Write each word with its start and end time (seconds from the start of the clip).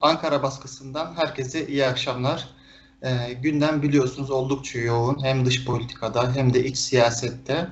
Ankara 0.00 0.42
baskısından 0.42 1.14
herkese 1.14 1.66
iyi 1.66 1.86
akşamlar. 1.86 2.48
E, 3.02 3.32
gündem 3.32 3.82
biliyorsunuz 3.82 4.30
oldukça 4.30 4.78
yoğun 4.78 5.24
hem 5.24 5.46
dış 5.46 5.64
politikada 5.64 6.34
hem 6.34 6.54
de 6.54 6.64
iç 6.64 6.76
siyasette. 6.78 7.66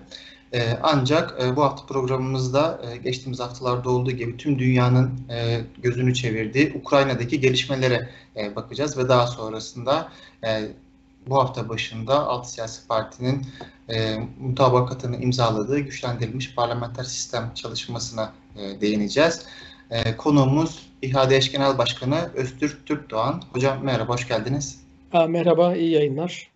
E, 0.53 0.79
ancak 0.83 1.43
e, 1.43 1.57
bu 1.57 1.63
hafta 1.65 1.87
programımızda 1.87 2.81
e, 2.85 2.97
geçtiğimiz 2.97 3.41
haftalarda 3.41 3.91
olduğu 3.91 4.11
gibi 4.11 4.37
tüm 4.37 4.59
dünyanın 4.59 5.29
e, 5.31 5.61
gözünü 5.83 6.15
çevirdiği 6.15 6.73
Ukrayna'daki 6.75 7.41
gelişmelere 7.41 8.11
e, 8.37 8.57
bakacağız 8.57 8.99
ve 8.99 9.09
daha 9.09 9.27
sonrasında 9.27 10.13
e, 10.45 10.69
bu 11.27 11.39
hafta 11.39 11.69
başında 11.69 12.27
Alt 12.27 12.47
Siyasi 12.47 12.87
Parti'nin 12.87 13.47
e, 13.89 14.17
mutabakatını 14.41 15.17
imzaladığı 15.17 15.79
güçlendirilmiş 15.79 16.55
parlamenter 16.55 17.05
sistem 17.05 17.55
çalışmasına 17.55 18.33
e, 18.57 18.81
değineceğiz. 18.81 19.47
E, 19.91 20.17
konuğumuz 20.17 20.87
İHADEŞ 21.03 21.53
Genel 21.53 21.79
Başkanı 21.79 22.31
Öztürk 22.35 22.87
Türkdoğan. 22.87 23.43
Hocam 23.53 23.85
merhaba, 23.85 24.13
hoş 24.13 24.29
geldiniz. 24.29 24.81
Ha, 25.11 25.27
merhaba, 25.27 25.77
iyi 25.77 25.91
yayınlar. 25.91 26.51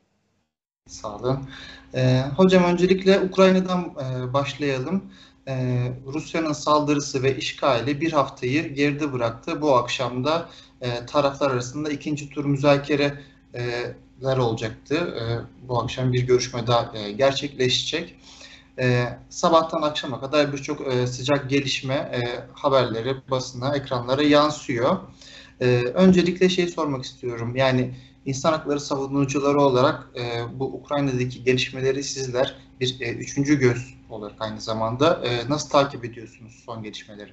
Sağ 0.86 1.16
olun. 1.16 1.48
E, 1.94 2.22
hocam 2.36 2.64
öncelikle 2.64 3.20
Ukrayna'dan 3.20 3.80
e, 3.80 4.32
başlayalım. 4.32 5.04
E, 5.48 5.84
Rusya'nın 6.06 6.52
saldırısı 6.52 7.22
ve 7.22 7.36
işgali 7.36 8.00
bir 8.00 8.12
haftayı 8.12 8.74
geride 8.74 9.12
bıraktı. 9.12 9.62
Bu 9.62 9.76
akşam 9.76 10.24
da 10.24 10.48
e, 10.80 11.06
taraflar 11.06 11.50
arasında 11.50 11.90
ikinci 11.90 12.30
tur 12.30 12.44
müzakereler 12.44 14.36
olacaktı. 14.38 14.94
E, 14.94 15.22
bu 15.68 15.82
akşam 15.82 16.12
bir 16.12 16.26
görüşme 16.26 16.66
daha 16.66 16.98
e, 16.98 17.12
gerçekleşecek. 17.12 18.14
E, 18.80 19.04
sabahtan 19.28 19.82
akşama 19.82 20.20
kadar 20.20 20.52
birçok 20.52 20.94
e, 20.94 21.06
sıcak 21.06 21.50
gelişme 21.50 21.94
e, 21.94 22.20
haberleri 22.52 23.14
basına, 23.30 23.76
ekranlara 23.76 24.22
yansıyor. 24.22 24.96
E, 25.60 25.82
öncelikle 25.94 26.48
şey 26.48 26.66
sormak 26.66 27.04
istiyorum. 27.04 27.56
Yani 27.56 27.94
insan 28.24 28.52
hakları 28.52 28.80
savunucuları 28.80 29.60
olarak 29.60 30.08
e, 30.16 30.22
bu 30.58 30.64
Ukrayna'daki 30.64 31.44
gelişmeleri 31.44 32.02
sizler 32.02 32.54
bir 32.80 33.00
e, 33.00 33.12
üçüncü 33.12 33.58
göz 33.58 33.94
olarak 34.10 34.36
aynı 34.40 34.60
zamanda 34.60 35.22
e, 35.24 35.50
nasıl 35.50 35.70
takip 35.70 36.04
ediyorsunuz 36.04 36.62
son 36.66 36.82
gelişmeleri? 36.82 37.30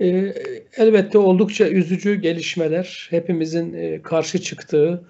E, 0.00 0.06
elbette 0.76 1.18
oldukça 1.18 1.68
üzücü 1.68 2.14
gelişmeler. 2.14 3.06
Hepimizin 3.10 3.72
e, 3.72 4.02
karşı 4.02 4.42
çıktığı 4.42 5.04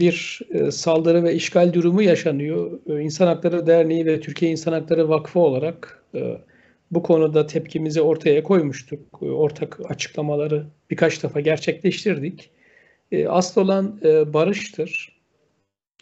bir 0.00 0.40
e, 0.50 0.70
saldırı 0.70 1.24
ve 1.24 1.34
işgal 1.34 1.72
durumu 1.72 2.02
yaşanıyor. 2.02 2.80
E, 2.86 3.00
İnsan 3.00 3.26
Hakları 3.26 3.66
Derneği 3.66 4.06
ve 4.06 4.20
Türkiye 4.20 4.50
İnsan 4.50 4.72
Hakları 4.72 5.08
Vakfı 5.08 5.38
olarak 5.40 6.04
bu 6.90 7.02
konuda 7.02 7.46
tepkimizi 7.46 8.00
ortaya 8.00 8.42
koymuştuk. 8.42 9.22
Ortak 9.22 9.78
açıklamaları 9.90 10.66
birkaç 10.90 11.22
defa 11.22 11.40
gerçekleştirdik. 11.40 12.50
Asıl 13.28 13.60
olan 13.60 14.00
barıştır. 14.02 15.18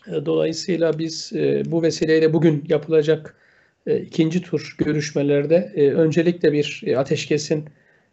Dolayısıyla 0.06 0.98
biz 0.98 1.33
bu 1.66 1.83
vesileyle 1.83 2.33
bugün 2.33 2.64
yapılacak 2.68 3.36
ikinci 3.86 4.42
tur 4.42 4.74
görüşmelerde 4.78 5.72
öncelikle 5.77 6.52
bir 6.52 6.83
ateşkesin 6.96 7.64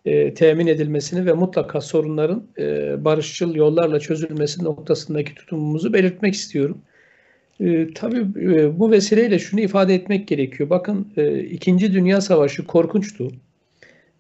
e, 0.06 0.34
temin 0.34 0.68
edilmesini 0.68 1.26
ve 1.26 1.34
mutlaka 1.34 1.82
sorunların 1.82 2.44
e, 2.58 2.96
barışçıl 3.06 3.56
yollarla 3.56 4.00
çözülmesi 4.00 4.64
noktasındaki 4.64 5.36
tutumumuzu 5.36 5.94
belirtmek 5.94 6.34
istiyorum. 6.34 6.78
E, 7.60 7.94
tabii 7.94 8.26
e, 8.42 8.80
bu 8.80 8.92
vesileyle 8.92 9.40
şunu 9.40 9.60
ifade 9.62 9.96
etmek 9.96 10.28
gerekiyor. 10.28 10.70
Bakın 10.70 11.08
e, 11.18 11.40
İkinci 11.40 11.94
Dünya 11.94 12.22
Savaşı 12.22 12.68
korkunçtu. 12.68 13.32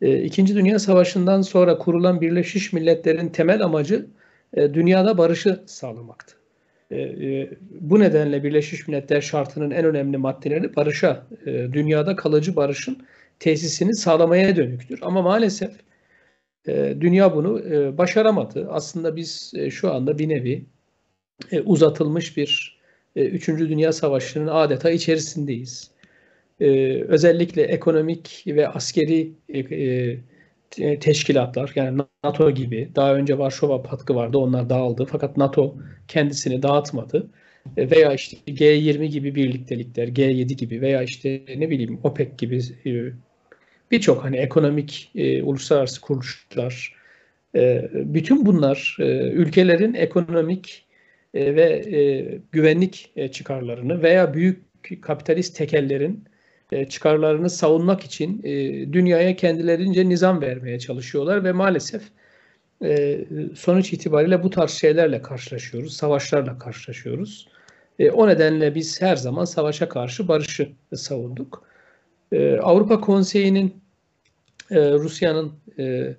E, 0.01 0.23
İkinci 0.23 0.55
Dünya 0.55 0.79
Savaşı'ndan 0.79 1.41
sonra 1.41 1.77
kurulan 1.77 2.21
Birleşmiş 2.21 2.73
Milletler'in 2.73 3.29
temel 3.29 3.63
amacı 3.63 4.05
e, 4.53 4.73
dünyada 4.73 5.17
barışı 5.17 5.59
sağlamaktı. 5.65 6.35
E, 6.91 7.01
e, 7.01 7.49
bu 7.81 7.99
nedenle 7.99 8.43
Birleşmiş 8.43 8.87
Milletler 8.87 9.21
şartının 9.21 9.71
en 9.71 9.85
önemli 9.85 10.17
maddeleri 10.17 10.75
barışa, 10.75 11.25
e, 11.45 11.51
dünyada 11.51 12.15
kalıcı 12.15 12.55
barışın 12.55 12.97
tesisini 13.43 13.95
sağlamaya 13.95 14.55
dönüktür. 14.55 14.99
Ama 15.01 15.21
maalesef 15.21 15.71
e, 16.67 16.95
dünya 16.99 17.35
bunu 17.35 17.59
e, 17.59 17.97
başaramadı. 17.97 18.67
Aslında 18.71 19.15
biz 19.15 19.53
e, 19.55 19.71
şu 19.71 19.93
anda 19.93 20.19
bir 20.19 20.29
nevi 20.29 20.65
e, 21.51 21.61
uzatılmış 21.61 22.37
bir 22.37 22.79
e, 23.15 23.25
Üçüncü 23.25 23.69
Dünya 23.69 23.93
Savaşı'nın 23.93 24.47
adeta 24.47 24.91
içerisindeyiz. 24.91 25.91
E, 26.59 26.67
özellikle 27.03 27.61
ekonomik 27.61 28.43
ve 28.47 28.67
askeri 28.67 29.31
e, 29.49 29.59
e, 30.77 30.99
teşkilatlar 30.99 31.71
yani 31.75 32.01
NATO 32.23 32.51
gibi 32.51 32.89
daha 32.95 33.15
önce 33.15 33.37
Varşova 33.37 33.83
Patkı 33.83 34.15
vardı 34.15 34.37
onlar 34.37 34.69
dağıldı 34.69 35.05
fakat 35.05 35.37
NATO 35.37 35.75
kendisini 36.07 36.63
dağıtmadı 36.63 37.29
e, 37.77 37.91
veya 37.91 38.13
işte 38.13 38.37
G20 38.47 39.05
gibi 39.05 39.35
birliktelikler, 39.35 40.07
G7 40.07 40.53
gibi 40.53 40.81
veya 40.81 41.03
işte 41.03 41.43
ne 41.57 41.69
bileyim 41.69 41.99
OPEC 42.03 42.29
gibi 42.37 42.59
e, 42.85 42.91
birçok 43.91 44.23
hani 44.23 44.37
ekonomik 44.37 45.11
e, 45.15 45.43
uluslararası 45.43 46.01
kuruluşlar 46.01 46.95
e, 47.55 47.89
bütün 47.93 48.45
bunlar 48.45 48.97
e, 48.99 49.29
ülkelerin 49.29 49.93
ekonomik 49.93 50.85
e, 51.33 51.55
ve 51.55 51.97
e, 51.97 52.23
güvenlik 52.51 53.11
e, 53.15 53.27
çıkarlarını 53.27 54.03
veya 54.03 54.33
büyük 54.33 54.63
kapitalist 55.01 55.57
tekellerin 55.57 56.23
e, 56.71 56.85
çıkarlarını 56.85 57.49
savunmak 57.49 58.03
için 58.03 58.41
e, 58.43 58.53
dünyaya 58.93 59.35
kendilerince 59.35 60.09
nizam 60.09 60.41
vermeye 60.41 60.79
çalışıyorlar 60.79 61.43
ve 61.43 61.51
maalesef 61.51 62.01
e, 62.83 63.19
sonuç 63.55 63.93
itibariyle 63.93 64.43
bu 64.43 64.49
tarz 64.49 64.71
şeylerle 64.71 65.21
karşılaşıyoruz, 65.21 65.93
savaşlarla 65.93 66.57
karşılaşıyoruz. 66.57 67.47
E, 67.99 68.11
o 68.11 68.27
nedenle 68.27 68.75
biz 68.75 69.01
her 69.01 69.15
zaman 69.15 69.45
savaşa 69.45 69.89
karşı 69.89 70.27
barışı 70.27 70.71
savunduk. 70.95 71.72
E, 72.33 72.57
Avrupa 72.57 73.01
Konseyi'nin 73.01 73.73
e, 74.71 74.91
Rusya'nın 74.91 75.51
e, 75.79 76.15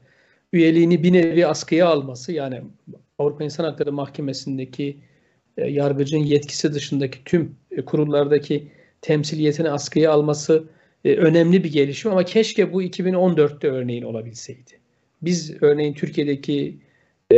üyeliğini 0.53 1.03
bir 1.03 1.13
nevi 1.13 1.47
askıya 1.47 1.89
alması 1.89 2.33
yani 2.33 2.61
Avrupa 3.19 3.45
İnsan 3.45 3.65
Hakları 3.65 3.93
Mahkemesi'ndeki 3.93 4.97
e, 5.57 5.71
yargıcın 5.71 6.19
yetkisi 6.19 6.75
dışındaki 6.75 7.25
tüm 7.25 7.57
e, 7.71 7.85
kurullardaki 7.85 8.69
temsiliyetini 9.03 9.71
askıya 9.71 10.13
alması 10.13 10.65
önemli 11.05 11.65
bir 11.65 11.73
gelişme 11.73 12.11
ama 12.11 12.25
keşke 12.25 12.73
bu 12.73 12.83
2014'te 12.83 13.69
örneğin 13.69 14.03
olabilseydi. 14.03 14.71
Biz 15.23 15.63
örneğin 15.63 15.95
Türkiye'deki 15.95 16.79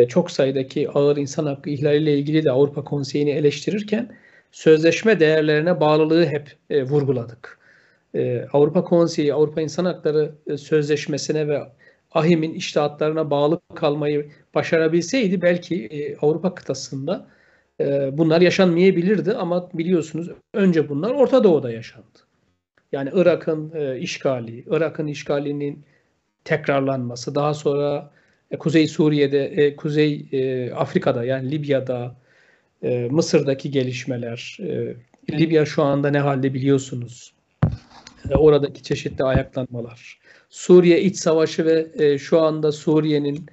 çok 0.09 0.31
sayıdaki 0.31 0.91
ağır 0.91 1.17
insan 1.17 1.47
hakkı 1.47 1.71
ihlaliyle 1.71 2.19
ilgili 2.19 2.45
de 2.45 2.51
Avrupa 2.51 2.85
Konseyi'ni 2.85 3.31
eleştirirken 3.31 4.17
sözleşme 4.53 5.21
değerlerine 5.21 5.81
bağlılığı 5.81 6.27
hep 6.27 6.57
vurguladık. 6.71 7.59
E, 8.17 8.47
Avrupa 8.53 8.85
Konseyi, 8.85 9.35
Avrupa 9.35 9.61
İnsan 9.61 9.85
Hakları 9.85 10.35
e, 10.47 10.57
Sözleşmesi'ne 10.57 11.49
ve 11.49 11.63
AHİM'in 12.13 12.55
iştahatlarına 12.55 13.31
bağlı 13.31 13.61
kalmayı 13.75 14.31
başarabilseydi 14.55 15.43
belki 15.43 15.87
e, 15.87 16.17
Avrupa 16.17 16.55
kıtasında 16.55 17.27
bunlar 18.13 18.41
yaşanmayabilirdi 18.41 19.33
ama 19.33 19.71
biliyorsunuz 19.75 20.31
önce 20.55 20.89
bunlar 20.89 21.11
Orta 21.11 21.45
Doğu'da 21.45 21.73
yaşandı. 21.73 22.19
Yani 22.93 23.11
Irak'ın 23.13 23.71
işgali, 23.97 24.65
Irak'ın 24.71 25.07
işgalinin 25.07 25.85
tekrarlanması, 26.45 27.35
daha 27.35 27.55
sonra 27.55 28.11
Kuzey 28.59 28.87
Suriye'de, 28.87 29.77
Kuzey 29.77 30.29
Afrika'da 30.77 31.25
yani 31.25 31.51
Libya'da, 31.51 32.17
Mısır'daki 33.11 33.71
gelişmeler, 33.71 34.59
Libya 35.31 35.67
şu 35.67 35.83
anda 35.83 36.11
ne 36.11 36.19
halde 36.19 36.55
biliyorsunuz. 36.55 37.36
Oradaki 38.35 38.83
çeşitli 38.83 39.25
ayaklanmalar. 39.25 40.19
Suriye 40.51 41.03
iç 41.03 41.17
savaşı 41.17 41.65
ve 41.65 41.87
e, 41.99 42.19
şu 42.19 42.41
anda 42.41 42.73
Suriye'nin 42.73 43.47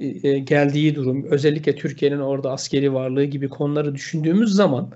e, 0.00 0.28
e, 0.28 0.38
geldiği 0.38 0.94
durum, 0.94 1.24
özellikle 1.24 1.74
Türkiye'nin 1.74 2.20
orada 2.20 2.52
askeri 2.52 2.94
varlığı 2.94 3.24
gibi 3.24 3.48
konuları 3.48 3.94
düşündüğümüz 3.94 4.54
zaman 4.54 4.92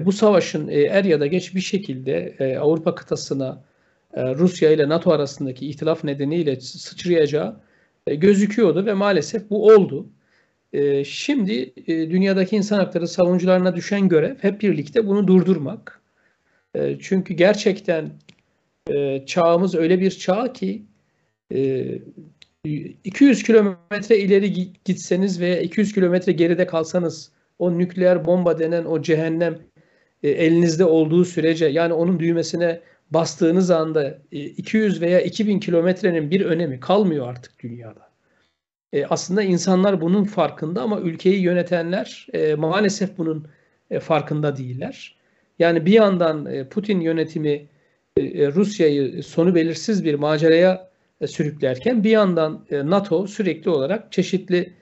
bu 0.00 0.12
savaşın 0.12 0.68
er 0.68 1.04
ya 1.04 1.20
da 1.20 1.26
geç 1.26 1.54
bir 1.54 1.60
şekilde 1.60 2.36
Avrupa 2.60 2.94
kıtasına 2.94 3.64
Rusya 4.16 4.70
ile 4.70 4.88
NATO 4.88 5.10
arasındaki 5.10 5.68
ihtilaf 5.68 6.04
nedeniyle 6.04 6.60
sıçrayacağı 6.60 7.56
gözüküyordu 8.06 8.86
ve 8.86 8.94
maalesef 8.94 9.50
bu 9.50 9.66
oldu. 9.66 10.06
Şimdi 11.04 11.72
dünyadaki 11.88 12.56
insan 12.56 12.78
hakları 12.78 13.08
savunucularına 13.08 13.76
düşen 13.76 14.08
görev 14.08 14.36
hep 14.40 14.60
birlikte 14.60 15.06
bunu 15.06 15.26
durdurmak. 15.28 16.02
Çünkü 17.00 17.34
gerçekten 17.34 18.10
e, 18.90 19.26
çağımız 19.26 19.74
öyle 19.74 20.00
bir 20.00 20.10
çağ 20.10 20.52
ki 20.52 20.82
e, 21.54 21.84
200 23.04 23.42
kilometre 23.42 24.18
ileri 24.18 24.72
gitseniz 24.84 25.40
veya 25.40 25.60
200 25.60 25.92
kilometre 25.92 26.32
geride 26.32 26.66
kalsanız 26.66 27.32
o 27.58 27.78
nükleer 27.78 28.24
bomba 28.24 28.58
denen 28.58 28.84
o 28.84 29.02
cehennem 29.02 29.58
e, 30.22 30.30
elinizde 30.30 30.84
olduğu 30.84 31.24
sürece 31.24 31.66
yani 31.66 31.92
onun 31.92 32.20
düğmesine 32.20 32.80
bastığınız 33.10 33.70
anda 33.70 34.18
200 34.30 34.98
e, 34.98 35.00
veya 35.00 35.20
2000 35.20 35.60
kilometrenin 35.60 36.30
bir 36.30 36.40
önemi 36.40 36.80
kalmıyor 36.80 37.28
artık 37.28 37.58
dünyada. 37.58 38.12
E, 38.92 39.06
aslında 39.06 39.42
insanlar 39.42 40.00
bunun 40.00 40.24
farkında 40.24 40.82
ama 40.82 41.00
ülkeyi 41.00 41.42
yönetenler 41.42 42.26
e, 42.32 42.54
maalesef 42.54 43.18
bunun 43.18 43.46
e, 43.90 44.00
farkında 44.00 44.56
değiller. 44.56 45.16
Yani 45.58 45.86
bir 45.86 45.92
yandan 45.92 46.46
e, 46.46 46.68
Putin 46.68 47.00
yönetimi 47.00 47.66
Rusya'yı 48.18 49.22
sonu 49.22 49.54
belirsiz 49.54 50.04
bir 50.04 50.14
maceraya 50.14 50.88
e, 51.20 51.26
sürüklerken 51.26 52.04
bir 52.04 52.10
yandan 52.10 52.66
e, 52.70 52.86
NATO 52.86 53.26
sürekli 53.26 53.70
olarak 53.70 54.12
çeşitli 54.12 54.72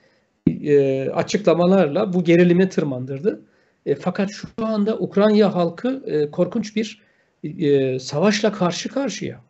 e, 0.47 1.09
açıklamalarla 1.11 2.12
bu 2.12 2.25
gerilimi 2.25 2.69
tırmandırdı. 2.69 3.43
E, 3.87 3.94
fakat 3.94 4.31
şu 4.31 4.49
anda 4.67 4.99
Ukrayna 4.99 5.55
halkı 5.55 6.03
e, 6.06 6.31
korkunç 6.31 6.77
bir 6.77 7.03
e, 7.44 7.99
savaşla 7.99 8.53
karşı 8.53 8.88
karşıya. 8.88 9.41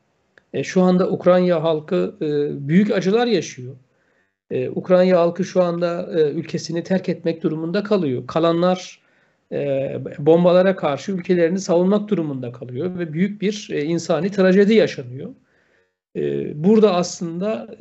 E, 0.52 0.64
şu 0.64 0.82
anda 0.82 1.10
Ukrayna 1.10 1.62
halkı 1.62 2.14
e, 2.22 2.68
büyük 2.68 2.90
acılar 2.90 3.26
yaşıyor. 3.26 3.76
E, 4.50 4.70
Ukrayna 4.70 5.18
halkı 5.18 5.44
şu 5.44 5.62
anda 5.62 6.20
e, 6.20 6.30
ülkesini 6.30 6.82
terk 6.82 7.08
etmek 7.08 7.42
durumunda 7.42 7.82
kalıyor. 7.82 8.26
Kalanlar 8.26 8.99
e, 9.52 9.98
bombalara 10.18 10.76
karşı 10.76 11.12
ülkelerini 11.12 11.60
savunmak 11.60 12.08
durumunda 12.08 12.52
kalıyor 12.52 12.98
ve 12.98 13.12
büyük 13.12 13.42
bir 13.42 13.68
e, 13.72 13.84
insani 13.84 14.30
trajedi 14.30 14.74
yaşanıyor. 14.74 15.30
E, 16.16 16.52
burada 16.64 16.94
aslında 16.94 17.76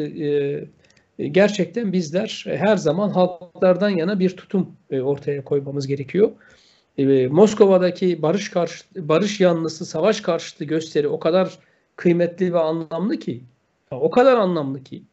gerçekten 1.31 1.93
bizler 1.93 2.45
her 2.47 2.77
zaman 2.77 3.09
halklardan 3.09 3.89
yana 3.89 4.19
bir 4.19 4.29
tutum 4.29 4.75
ortaya 4.91 5.43
koymamız 5.43 5.87
gerekiyor. 5.87 6.31
Moskova'daki 7.29 8.21
barış 8.21 8.49
karşı 8.49 8.83
barış 8.95 9.39
yanlısı 9.39 9.85
savaş 9.85 10.21
karşıtı 10.21 10.65
gösteri 10.65 11.07
o 11.07 11.19
kadar 11.19 11.59
kıymetli 11.95 12.53
ve 12.53 12.59
anlamlı 12.59 13.17
ki 13.17 13.43
o 13.91 14.09
kadar 14.09 14.37
anlamlı 14.37 14.83
ki 14.83 15.03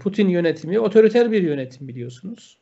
Putin 0.00 0.28
yönetimi 0.28 0.80
otoriter 0.80 1.32
bir 1.32 1.42
yönetim 1.42 1.88
biliyorsunuz. 1.88 2.58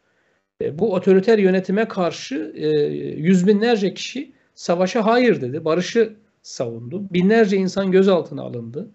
E, 0.62 0.78
bu 0.78 0.94
otoriter 0.94 1.38
yönetime 1.38 1.88
karşı 1.88 2.52
e, 2.56 2.68
yüz 3.16 3.46
binlerce 3.46 3.94
kişi 3.94 4.32
savaşa 4.54 5.06
hayır 5.06 5.40
dedi, 5.40 5.64
barışı 5.64 6.16
savundu. 6.42 7.12
Binlerce 7.12 7.56
insan 7.56 7.90
gözaltına 7.90 8.42
alındı. 8.42 8.90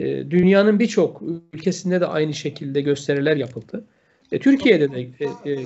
Dünyanın 0.00 0.78
birçok 0.78 1.22
ülkesinde 1.52 2.00
de 2.00 2.06
aynı 2.06 2.34
şekilde 2.34 2.80
gösteriler 2.80 3.36
yapıldı. 3.36 3.84
Türkiye'de 4.30 4.92
de 4.92 5.10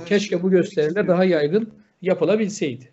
keşke 0.06 0.42
bu 0.42 0.50
gösteriler 0.50 1.08
daha 1.08 1.24
yaygın 1.24 1.72
yapılabilseydi. 2.02 2.92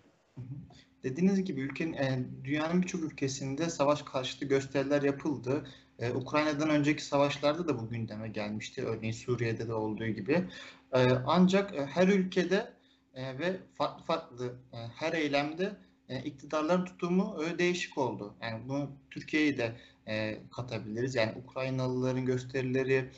Dediğiniz 1.04 1.44
gibi 1.44 1.60
ülkenin 1.60 1.92
e, 1.92 2.18
dünyanın 2.44 2.82
birçok 2.82 3.04
ülkesinde 3.04 3.70
savaş 3.70 4.02
karşıtı 4.02 4.44
gösteriler 4.44 5.02
yapıldı. 5.02 5.62
E, 6.00 6.10
Ukrayna'dan 6.12 6.70
önceki 6.70 7.04
savaşlarda 7.04 7.68
da 7.68 7.78
bu 7.78 7.88
gündeme 7.88 8.28
gelmişti. 8.28 8.84
Örneğin 8.84 9.12
Suriye'de 9.12 9.68
de 9.68 9.74
olduğu 9.74 10.06
gibi. 10.06 10.44
E, 10.92 10.98
ancak 11.26 11.74
e, 11.74 11.86
her 11.86 12.08
ülkede 12.08 12.72
e, 13.14 13.38
ve 13.38 13.56
farklı 13.74 14.04
farklı 14.04 14.54
e, 14.72 14.76
her 14.76 15.12
eylemde 15.12 15.72
e, 16.08 16.22
iktidarların 16.22 16.84
tutumu 16.84 17.36
öyle 17.38 17.58
değişik 17.58 17.98
oldu. 17.98 18.34
Yani 18.42 18.68
bunu 18.68 18.90
Türkiye'yi 19.10 19.58
de 19.58 19.72
e, 20.08 20.38
katabiliriz. 20.50 21.14
Yani 21.14 21.32
Ukraynalıların 21.44 22.24
gösterileri, 22.26 23.10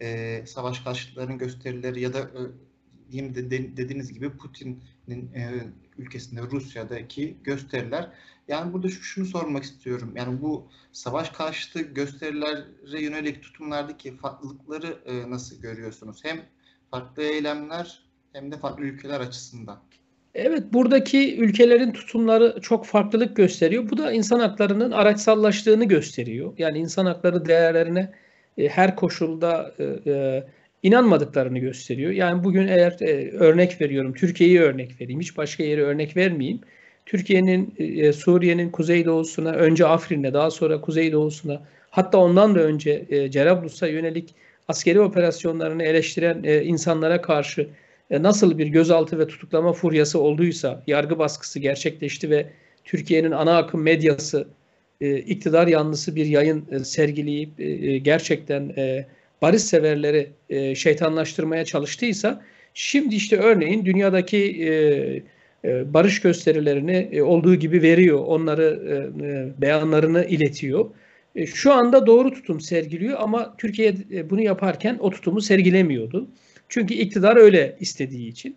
e, 0.00 0.42
savaş 0.46 0.80
karşıtlarının 0.80 1.38
gösterileri 1.38 2.00
ya 2.00 2.14
da 2.14 2.18
e, 3.12 3.34
de, 3.34 3.76
dediğiniz 3.76 4.12
gibi 4.12 4.30
Putin'in 4.30 5.32
e, 5.34 5.64
ülkesinde 5.98 6.40
Rusya'daki 6.42 7.36
gösteriler. 7.44 8.10
Yani 8.48 8.72
burada 8.72 8.88
şunu 8.88 9.24
sormak 9.24 9.64
istiyorum. 9.64 10.12
Yani 10.16 10.42
bu 10.42 10.68
savaş 10.92 11.30
karşıtı 11.30 11.80
gösterilere 11.80 13.02
yönelik 13.02 13.42
tutumlardaki 13.42 14.16
farklılıkları 14.16 14.98
e, 15.06 15.30
nasıl 15.30 15.60
görüyorsunuz? 15.60 16.24
Hem 16.24 16.40
farklı 16.90 17.22
eylemler 17.22 18.02
hem 18.32 18.52
de 18.52 18.58
farklı 18.58 18.84
ülkeler 18.84 19.20
açısından. 19.20 19.80
Evet 20.34 20.72
buradaki 20.72 21.38
ülkelerin 21.38 21.92
tutumları 21.92 22.60
çok 22.60 22.86
farklılık 22.86 23.36
gösteriyor. 23.36 23.90
Bu 23.90 23.98
da 23.98 24.12
insan 24.12 24.40
haklarının 24.40 24.90
araçsallaştığını 24.90 25.84
gösteriyor. 25.84 26.52
Yani 26.58 26.78
insan 26.78 27.06
hakları 27.06 27.46
değerlerine 27.46 28.12
e, 28.58 28.68
her 28.68 28.96
koşulda 28.96 29.74
e, 29.78 29.84
e, 29.84 30.44
inanmadıklarını 30.82 31.58
gösteriyor. 31.58 32.10
Yani 32.10 32.44
bugün 32.44 32.68
eğer 32.68 32.96
e, 33.00 33.30
örnek 33.30 33.80
veriyorum, 33.80 34.14
Türkiye'yi 34.14 34.60
örnek 34.60 35.00
vereyim, 35.00 35.20
hiç 35.20 35.36
başka 35.36 35.62
yere 35.62 35.82
örnek 35.82 36.16
vermeyeyim. 36.16 36.60
Türkiye'nin 37.06 37.74
e, 37.78 38.12
Suriye'nin 38.12 38.70
kuzeydoğusuna, 38.70 39.52
önce 39.52 39.86
Afrin'e, 39.86 40.34
daha 40.34 40.50
sonra 40.50 40.80
kuzeydoğusuna, 40.80 41.62
hatta 41.90 42.18
ondan 42.18 42.54
da 42.54 42.60
önce 42.60 43.04
e, 43.10 43.30
Cerablus'a 43.30 43.86
yönelik 43.86 44.34
askeri 44.68 45.00
operasyonlarını 45.00 45.82
eleştiren 45.82 46.42
e, 46.44 46.64
insanlara 46.64 47.22
karşı 47.22 47.68
e, 48.10 48.22
nasıl 48.22 48.58
bir 48.58 48.66
gözaltı 48.66 49.18
ve 49.18 49.26
tutuklama 49.26 49.72
furyası 49.72 50.20
olduysa, 50.20 50.82
yargı 50.86 51.18
baskısı 51.18 51.58
gerçekleşti 51.58 52.30
ve 52.30 52.46
Türkiye'nin 52.84 53.30
ana 53.30 53.56
akım 53.56 53.82
medyası 53.82 54.48
e, 55.00 55.18
iktidar 55.18 55.66
yanlısı 55.66 56.16
bir 56.16 56.26
yayın 56.26 56.64
e, 56.70 56.78
sergileyip 56.78 57.60
e, 57.60 57.64
e 57.64 57.98
gerçekten 57.98 58.72
e, 58.76 59.06
barış 59.42 59.62
severleri 59.62 60.30
e, 60.50 60.74
şeytanlaştırmaya 60.74 61.64
çalıştıysa 61.64 62.42
şimdi 62.74 63.14
işte 63.14 63.36
örneğin 63.36 63.84
dünyadaki 63.84 64.38
e, 64.68 64.72
e, 65.64 65.94
barış 65.94 66.20
gösterilerini 66.20 67.08
e, 67.12 67.22
olduğu 67.22 67.54
gibi 67.54 67.82
veriyor. 67.82 68.18
Onları 68.26 68.82
e, 68.88 69.24
e, 69.26 69.60
beyanlarını 69.60 70.24
iletiyor. 70.24 70.90
E, 71.34 71.46
şu 71.46 71.72
anda 71.72 72.06
doğru 72.06 72.32
tutum 72.32 72.60
sergiliyor 72.60 73.18
ama 73.20 73.54
Türkiye 73.58 73.94
e, 74.12 74.30
bunu 74.30 74.42
yaparken 74.42 74.96
o 75.00 75.10
tutumu 75.10 75.40
sergilemiyordu. 75.40 76.28
Çünkü 76.68 76.94
iktidar 76.94 77.36
öyle 77.36 77.76
istediği 77.80 78.28
için. 78.28 78.56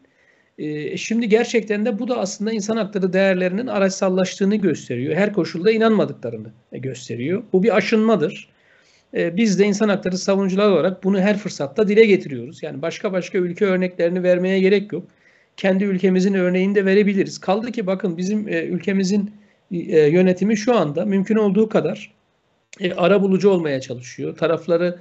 E, 0.57 0.98
şimdi 0.98 1.30
gerçekten 1.30 1.86
de 1.86 2.00
bu 2.00 2.07
da 2.07 2.18
aslında 2.18 2.51
insan 2.51 2.78
hakları 2.78 3.13
değerlerinin 3.13 3.68
araçsallaştığını 3.68 4.56
gösteriyor. 4.56 5.16
Her 5.16 5.33
koşulda 5.33 5.72
inanmadıklarını 5.72 6.51
gösteriyor. 6.72 7.44
Bu 7.54 7.63
bir 7.63 7.75
aşınmadır. 7.78 8.50
E, 9.13 9.38
biz 9.38 9.60
de 9.60 9.66
insan 9.66 9.90
hakları 9.90 10.18
savunucular 10.18 10.69
olarak 10.69 11.04
bunu 11.04 11.19
her 11.19 11.38
fırsatta 11.38 11.88
dile 11.88 12.06
getiriyoruz. 12.06 12.63
Yani 12.63 12.81
başka 12.81 13.13
başka 13.13 13.38
ülke 13.38 13.66
örneklerini 13.66 14.24
vermeye 14.24 14.60
gerek 14.60 14.94
yok. 14.94 15.04
Kendi 15.58 15.84
ülkemizin 15.84 16.34
örneğini 16.34 16.75
de 16.75 16.86
verebiliriz. 16.86 17.38
Kaldı 17.38 17.72
ki 17.72 17.88
bakın 17.88 18.18
bizim 18.18 18.48
e, 18.48 18.63
ülkemizin 18.63 19.31
e, 19.72 20.00
yönetimi 20.00 20.58
şu 20.58 20.75
anda 20.75 21.06
mümkün 21.06 21.36
olduğu 21.36 21.69
kadar 21.69 22.13
e, 22.80 22.94
ara 22.94 23.22
bulucu 23.22 23.50
olmaya 23.50 23.81
çalışıyor. 23.81 24.38
Tarafları 24.38 25.00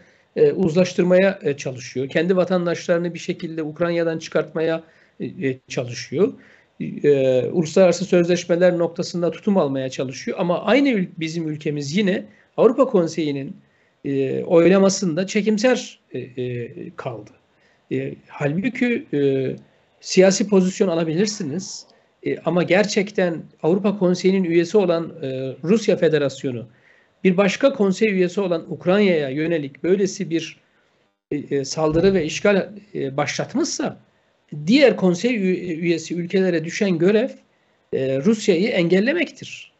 uzlaştırmaya 0.54 1.56
çalışıyor. 1.56 2.08
Kendi 2.08 2.36
vatandaşlarını 2.36 3.14
bir 3.14 3.18
şekilde 3.18 3.62
Ukrayna'dan 3.62 4.18
çıkartmaya 4.18 4.82
çalışıyor. 5.68 6.32
Uluslararası 7.52 8.04
sözleşmeler 8.04 8.78
noktasında 8.78 9.30
tutum 9.30 9.56
almaya 9.56 9.90
çalışıyor. 9.90 10.38
Ama 10.40 10.64
aynı 10.64 11.06
bizim 11.18 11.48
ülkemiz 11.48 11.96
yine 11.96 12.24
Avrupa 12.56 12.84
Konseyi'nin 12.84 13.56
e, 14.04 14.44
oylamasında 14.44 15.26
çekimser 15.26 15.98
e, 16.12 16.18
e, 16.18 16.70
kaldı. 16.96 17.30
E, 17.92 18.14
halbuki 18.28 19.06
e, 19.14 19.50
siyasi 20.00 20.48
pozisyon 20.48 20.88
alabilirsiniz 20.88 21.86
e, 22.26 22.38
ama 22.38 22.62
gerçekten 22.62 23.42
Avrupa 23.62 23.98
Konseyi'nin 23.98 24.44
üyesi 24.44 24.78
olan 24.78 25.12
e, 25.22 25.56
Rusya 25.64 25.96
Federasyonu 25.96 26.66
bir 27.24 27.36
başka 27.36 27.72
konsey 27.72 28.12
üyesi 28.12 28.40
olan 28.40 28.72
Ukrayna'ya 28.72 29.28
yönelik 29.28 29.82
böylesi 29.82 30.30
bir 30.30 30.60
e, 31.30 31.36
e 31.36 31.64
saldırı 31.64 32.14
ve 32.14 32.24
işgal 32.24 32.72
e, 32.94 33.16
başlatmışsa 33.16 34.00
diğer 34.66 34.96
konsey 34.96 35.36
üyesi 35.36 36.14
ülkelere 36.14 36.64
düşen 36.64 36.98
görev 36.98 37.28
e, 37.92 38.18
Rusya'yı 38.18 38.68
engellemektir. 38.68 39.72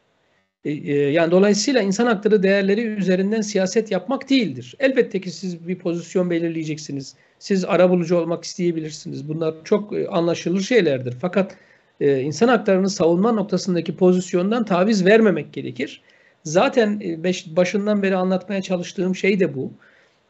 E, 0.64 0.70
e, 0.70 0.94
yani 1.10 1.30
dolayısıyla 1.30 1.82
insan 1.82 2.06
hakları 2.06 2.42
değerleri 2.42 2.80
üzerinden 2.80 3.40
siyaset 3.40 3.90
yapmak 3.90 4.30
değildir. 4.30 4.74
Elbette 4.78 5.20
ki 5.20 5.30
siz 5.30 5.68
bir 5.68 5.78
pozisyon 5.78 6.30
belirleyeceksiniz. 6.30 7.14
Siz 7.38 7.64
arabulucu 7.64 8.16
olmak 8.16 8.44
isteyebilirsiniz. 8.44 9.28
Bunlar 9.28 9.54
çok 9.64 9.92
e, 9.92 10.08
anlaşılır 10.08 10.60
şeylerdir. 10.60 11.14
Fakat 11.20 11.56
insan 12.00 12.48
haklarını 12.48 12.90
savunma 12.90 13.32
noktasındaki 13.32 13.96
pozisyondan 13.96 14.64
taviz 14.64 15.04
vermemek 15.04 15.52
gerekir. 15.52 16.02
Zaten 16.44 17.00
başından 17.46 18.02
beri 18.02 18.16
anlatmaya 18.16 18.62
çalıştığım 18.62 19.16
şey 19.16 19.40
de 19.40 19.54
bu. 19.54 19.72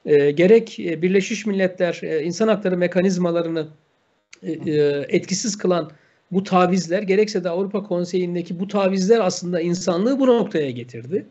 Gerek 0.07 0.77
Birleşmiş 0.79 1.47
Milletler 1.47 2.01
insan 2.25 2.49
hakları 2.49 2.77
mekanizmalarını 2.77 3.69
etkisiz 5.09 5.59
kılan 5.59 5.91
bu 6.33 6.45
tavizler 6.45 7.03
gerekse 7.03 7.45
de 7.45 7.49
Avrupa 7.51 7.83
Konseyi'ndeki 7.83 8.61
bu 8.61 8.69
tavizler 8.69 9.21
aslında 9.21 9.61
insanlığı 9.61 10.21
bu 10.21 10.27
noktaya 10.27 10.71
getirdi. 10.71 11.27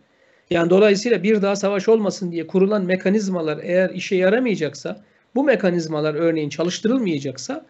Yani 0.50 0.70
dolayısıyla 0.70 1.24
bir 1.24 1.42
daha 1.42 1.56
savaş 1.56 1.90
olmasın 1.90 2.32
diye 2.32 2.48
kurulan 2.48 2.86
mekanizmalar 2.86 3.60
eğer 3.64 3.90
işe 3.90 4.16
yaramayacaksa, 4.16 5.04
bu 5.36 5.44
mekanizmalar 5.44 6.14
örneğin 6.14 6.50
çalıştırılmayacaksa 6.50 7.66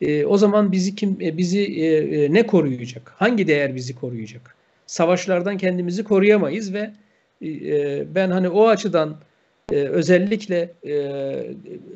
e, 0.00 0.24
o 0.24 0.38
zaman 0.38 0.72
bizi 0.72 0.94
kim 0.94 1.16
e, 1.20 1.36
bizi 1.36 1.60
e, 1.60 1.86
e, 2.24 2.32
ne 2.32 2.46
koruyacak? 2.46 3.12
Hangi 3.16 3.46
değer 3.46 3.74
bizi 3.74 3.94
koruyacak? 3.94 4.54
Savaşlardan 4.86 5.56
kendimizi 5.56 6.04
koruyamayız 6.04 6.74
ve 6.74 6.90
e, 7.42 8.14
ben 8.14 8.30
hani 8.30 8.48
o 8.48 8.68
açıdan 8.68 9.16
e, 9.72 9.74
özellikle 9.74 10.72
e, 10.86 10.94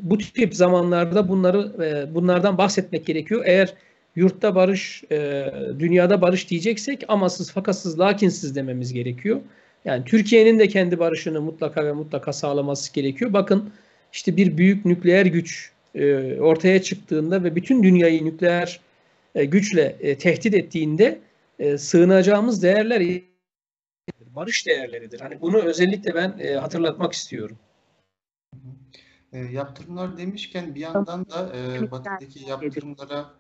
bu 0.01 0.19
tip 0.19 0.55
zamanlarda 0.55 1.29
bunları 1.29 1.85
e, 1.85 2.15
bunlardan 2.15 2.59
bahsetmek 2.59 3.07
gerekiyor. 3.07 3.43
Eğer 3.47 3.75
yurtta 4.17 4.55
barış, 4.55 5.05
e, 5.11 5.53
dünyada 5.79 6.21
barış 6.21 6.51
diyeceksek 6.51 7.05
amasız, 7.09 7.53
fakatsız, 7.53 8.01
lakinsiz 8.01 8.57
dememiz 8.57 8.93
gerekiyor. 8.93 9.41
Yani 9.85 10.05
Türkiye'nin 10.05 10.59
de 10.59 10.69
kendi 10.69 10.99
barışını 10.99 11.41
mutlaka 11.41 11.85
ve 11.85 11.93
mutlaka 11.93 12.33
sağlaması 12.33 12.93
gerekiyor. 12.93 13.33
Bakın 13.33 13.71
işte 14.13 14.37
bir 14.37 14.59
büyük 14.59 14.85
nükleer 14.85 15.27
güç 15.27 15.73
e, 15.95 16.35
ortaya 16.41 16.83
çıktığında 16.83 17.45
ve 17.45 17.57
bütün 17.57 17.83
dünyayı 17.83 18.25
nükleer 18.25 18.81
e, 19.35 19.45
güçle 19.45 19.97
e, 20.01 20.19
tehdit 20.19 20.55
ettiğinde 20.55 21.19
e, 21.59 21.79
sığınacağımız 21.79 22.63
değerler 22.63 23.01
barış 24.35 24.67
değerleridir. 24.67 25.21
Hani 25.21 25.41
bunu 25.41 25.59
özellikle 25.59 26.15
ben 26.15 26.39
e, 26.39 26.55
hatırlatmak 26.55 27.13
istiyorum. 27.13 27.59
E, 29.33 29.39
yaptırımlar 29.39 30.19
demişken 30.19 30.75
bir 30.75 30.81
yandan 30.81 31.31
da 31.31 31.53
e, 31.57 31.91
batıdaki 31.91 32.49
yaptırımlara 32.49 33.31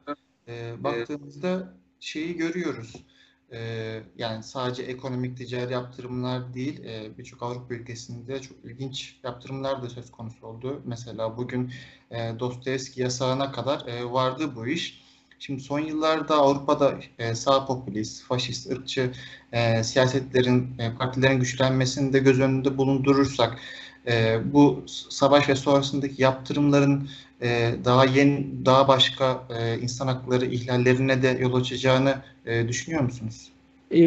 e, 0.48 0.84
baktığımızda 0.84 1.74
şeyi 2.00 2.36
görüyoruz. 2.36 3.04
E, 3.52 4.00
yani 4.16 4.42
sadece 4.42 4.82
ekonomik 4.82 5.36
ticari 5.36 5.72
yaptırımlar 5.72 6.54
değil, 6.54 6.84
e, 6.84 7.18
birçok 7.18 7.42
Avrupa 7.42 7.74
ülkesinde 7.74 8.42
çok 8.42 8.64
ilginç 8.64 9.16
yaptırımlar 9.22 9.82
da 9.82 9.88
söz 9.88 10.10
konusu 10.10 10.46
oldu. 10.46 10.82
Mesela 10.84 11.36
bugün 11.36 11.72
e, 12.10 12.32
Dostoyevski 12.38 13.02
yasağına 13.02 13.52
kadar 13.52 13.86
e, 13.86 14.12
vardı 14.12 14.56
bu 14.56 14.66
iş. 14.66 15.04
Şimdi 15.38 15.60
son 15.60 15.78
yıllarda 15.78 16.34
Avrupa'da 16.34 16.94
e, 17.18 17.34
sağ 17.34 17.66
popülist, 17.66 18.24
faşist, 18.24 18.70
ırkçı 18.70 19.12
e, 19.52 19.84
siyasetlerin, 19.84 20.78
e, 20.78 20.94
partilerin 20.94 21.40
güçlenmesini 21.40 22.12
de 22.12 22.18
göz 22.18 22.40
önünde 22.40 22.78
bulundurursak 22.78 23.58
e, 24.06 24.40
bu 24.52 24.84
savaş 25.08 25.48
ve 25.48 25.54
sonrasındaki 25.54 26.22
yaptırımların 26.22 27.08
e, 27.44 27.74
daha 27.84 28.04
yeni, 28.04 28.46
daha 28.66 28.88
başka 28.88 29.42
e, 29.58 29.78
insan 29.78 30.06
hakları 30.06 30.46
ihlallerine 30.46 31.22
de 31.22 31.38
yol 31.40 31.54
açacağını 31.54 32.14
e, 32.46 32.68
düşünüyor 32.68 33.02
musunuz? 33.02 33.48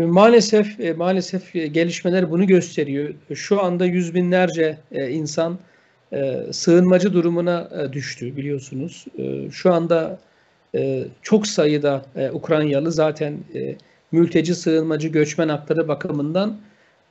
Maalesef 0.05 0.97
maalesef 0.97 1.53
gelişmeler 1.53 2.31
bunu 2.31 2.47
gösteriyor. 2.47 3.13
Şu 3.35 3.63
anda 3.63 3.85
yüz 3.85 4.13
binlerce 4.15 4.77
insan 4.91 5.59
sığınmacı 6.51 7.13
durumuna 7.13 7.69
düştü 7.93 8.37
biliyorsunuz. 8.37 9.05
Şu 9.51 9.73
anda 9.73 10.19
çok 11.21 11.47
sayıda 11.47 12.05
Ukraynalı 12.33 12.91
zaten 12.91 13.37
mülteci, 14.11 14.55
sığınmacı, 14.55 15.07
göçmen 15.07 15.49
hakları 15.49 15.87
bakımından 15.87 16.57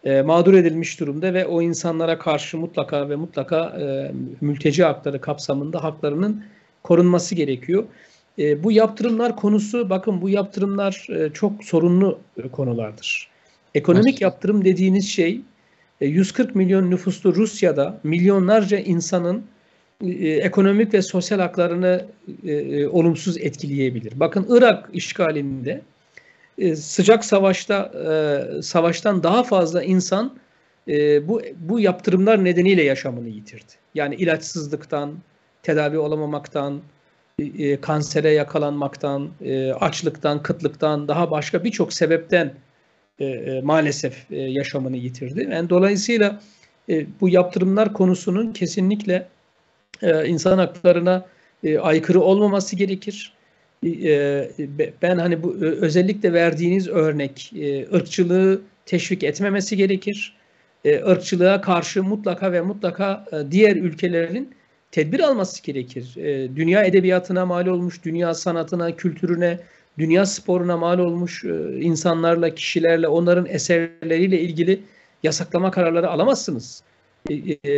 e, 0.07 0.23
mağdur 0.23 0.55
edilmiş 0.55 1.01
durumda 1.01 1.35
ve 1.35 1.47
o 1.47 1.63
insanlara 1.63 2.19
karşı 2.19 2.59
mutlaka 2.59 3.09
ve 3.09 3.17
mutlaka 3.17 3.65
e, 3.81 4.13
mülteci 4.41 4.85
hakları 4.85 5.21
kapsamında 5.21 5.85
haklarının 5.85 6.45
korunması 6.83 7.35
gerekiyor. 7.35 7.85
E, 8.39 8.63
bu 8.63 8.73
yaptırımlar 8.73 9.37
konusu, 9.37 9.91
bakın 9.91 10.23
bu 10.23 10.29
yaptırımlar 10.29 11.07
e, 11.11 11.33
çok 11.33 11.65
sorunlu 11.65 12.19
e, 12.45 12.49
konulardır. 12.49 13.29
Ekonomik 13.75 14.21
yaptırım 14.21 14.65
dediğiniz 14.65 15.09
şey, 15.09 15.41
e, 16.01 16.07
140 16.07 16.55
milyon 16.55 16.91
nüfuslu 16.91 17.35
Rusya'da 17.35 18.01
milyonlarca 18.05 18.79
insanın 18.79 19.45
e, 20.05 20.29
ekonomik 20.29 20.95
ve 20.95 21.03
sosyal 21.03 21.41
haklarını 21.41 22.07
e, 22.45 22.53
e, 22.53 22.89
olumsuz 22.89 23.39
etkileyebilir. 23.39 24.21
Bakın 24.21 24.47
Irak 24.49 24.91
işgalinde 24.93 25.83
e, 26.59 26.77
sıcak 26.77 27.25
savaşta 27.25 27.93
e, 28.59 28.63
savaştan 28.63 29.23
daha 29.23 29.43
fazla 29.43 29.83
insan 29.83 30.37
e, 30.89 31.29
bu 31.29 31.43
bu 31.57 31.81
yaptırımlar 31.81 32.45
nedeniyle 32.45 32.83
yaşamını 32.83 33.29
yitirdi. 33.29 33.73
Yani 33.95 34.15
ilaçsızlıktan, 34.15 35.15
tedavi 35.63 35.99
olamamaktan, 35.99 36.81
kansere 37.81 38.31
yakalanmaktan, 38.31 39.31
açlıktan, 39.81 40.43
kıtlıktan, 40.43 41.09
daha 41.09 41.31
başka 41.31 41.65
birçok 41.65 41.93
sebepten 41.93 42.55
maalesef 43.63 44.31
yaşamını 44.31 44.97
yitirdi. 44.97 45.49
Yani 45.51 45.71
dolayısıyla 45.71 46.41
bu 47.21 47.29
yaptırımlar 47.29 47.93
konusunun 47.93 48.53
kesinlikle 48.53 49.29
insan 50.27 50.59
haklarına 50.59 51.27
aykırı 51.81 52.21
olmaması 52.21 52.77
gerekir. 52.77 53.36
E, 53.87 54.51
ben 55.03 55.19
hani 55.19 55.43
bu 55.43 55.57
özellikle 55.61 56.33
verdiğiniz 56.33 56.89
örnek 56.89 57.53
e, 57.57 57.87
ırkçılığı 57.95 58.61
teşvik 58.87 59.25
etmemesi 59.25 59.77
gerekir. 59.77 60.37
E, 60.85 61.05
ırkçılığa 61.05 61.61
karşı 61.61 62.03
mutlaka 62.03 62.53
ve 62.53 62.61
mutlaka 62.61 63.25
e, 63.33 63.51
diğer 63.51 63.77
ülkelerin 63.77 64.55
tedbir 64.91 65.21
alması 65.21 65.63
gerekir. 65.63 66.17
E, 66.17 66.57
dünya 66.57 66.85
edebiyatına 66.85 67.47
mal 67.47 67.67
olmuş, 67.67 68.05
dünya 68.05 68.35
sanatına, 68.35 68.97
kültürüne, 68.97 69.59
dünya 69.99 70.27
sporuna 70.27 70.77
mal 70.77 70.99
olmuş 70.99 71.45
e, 71.45 71.81
insanlarla, 71.81 72.55
kişilerle, 72.55 73.09
onların 73.09 73.47
eserleriyle 73.47 74.41
ilgili 74.41 74.81
yasaklama 75.23 75.71
kararları 75.71 76.11
alamazsınız. 76.11 76.83
E, 77.31 77.35
e, 77.35 77.73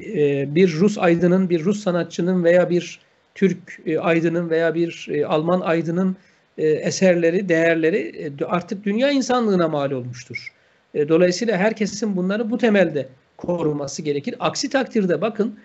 e, 0.00 0.54
bir 0.54 0.72
Rus 0.72 0.98
aydının, 0.98 1.50
bir 1.50 1.64
Rus 1.64 1.82
sanatçının 1.82 2.44
veya 2.44 2.70
bir 2.70 3.00
Türk 3.38 3.80
aydının 4.00 4.50
veya 4.50 4.74
bir 4.74 5.08
Alman 5.26 5.60
aydının 5.60 6.16
eserleri, 6.58 7.48
değerleri 7.48 8.32
artık 8.46 8.84
dünya 8.84 9.10
insanlığına 9.10 9.68
mal 9.68 9.90
olmuştur. 9.90 10.52
Dolayısıyla 10.94 11.56
herkesin 11.56 12.16
bunları 12.16 12.50
bu 12.50 12.58
temelde 12.58 13.08
korunması 13.36 14.02
gerekir. 14.02 14.34
Aksi 14.40 14.70
takdirde 14.70 15.20
bakın 15.20 15.58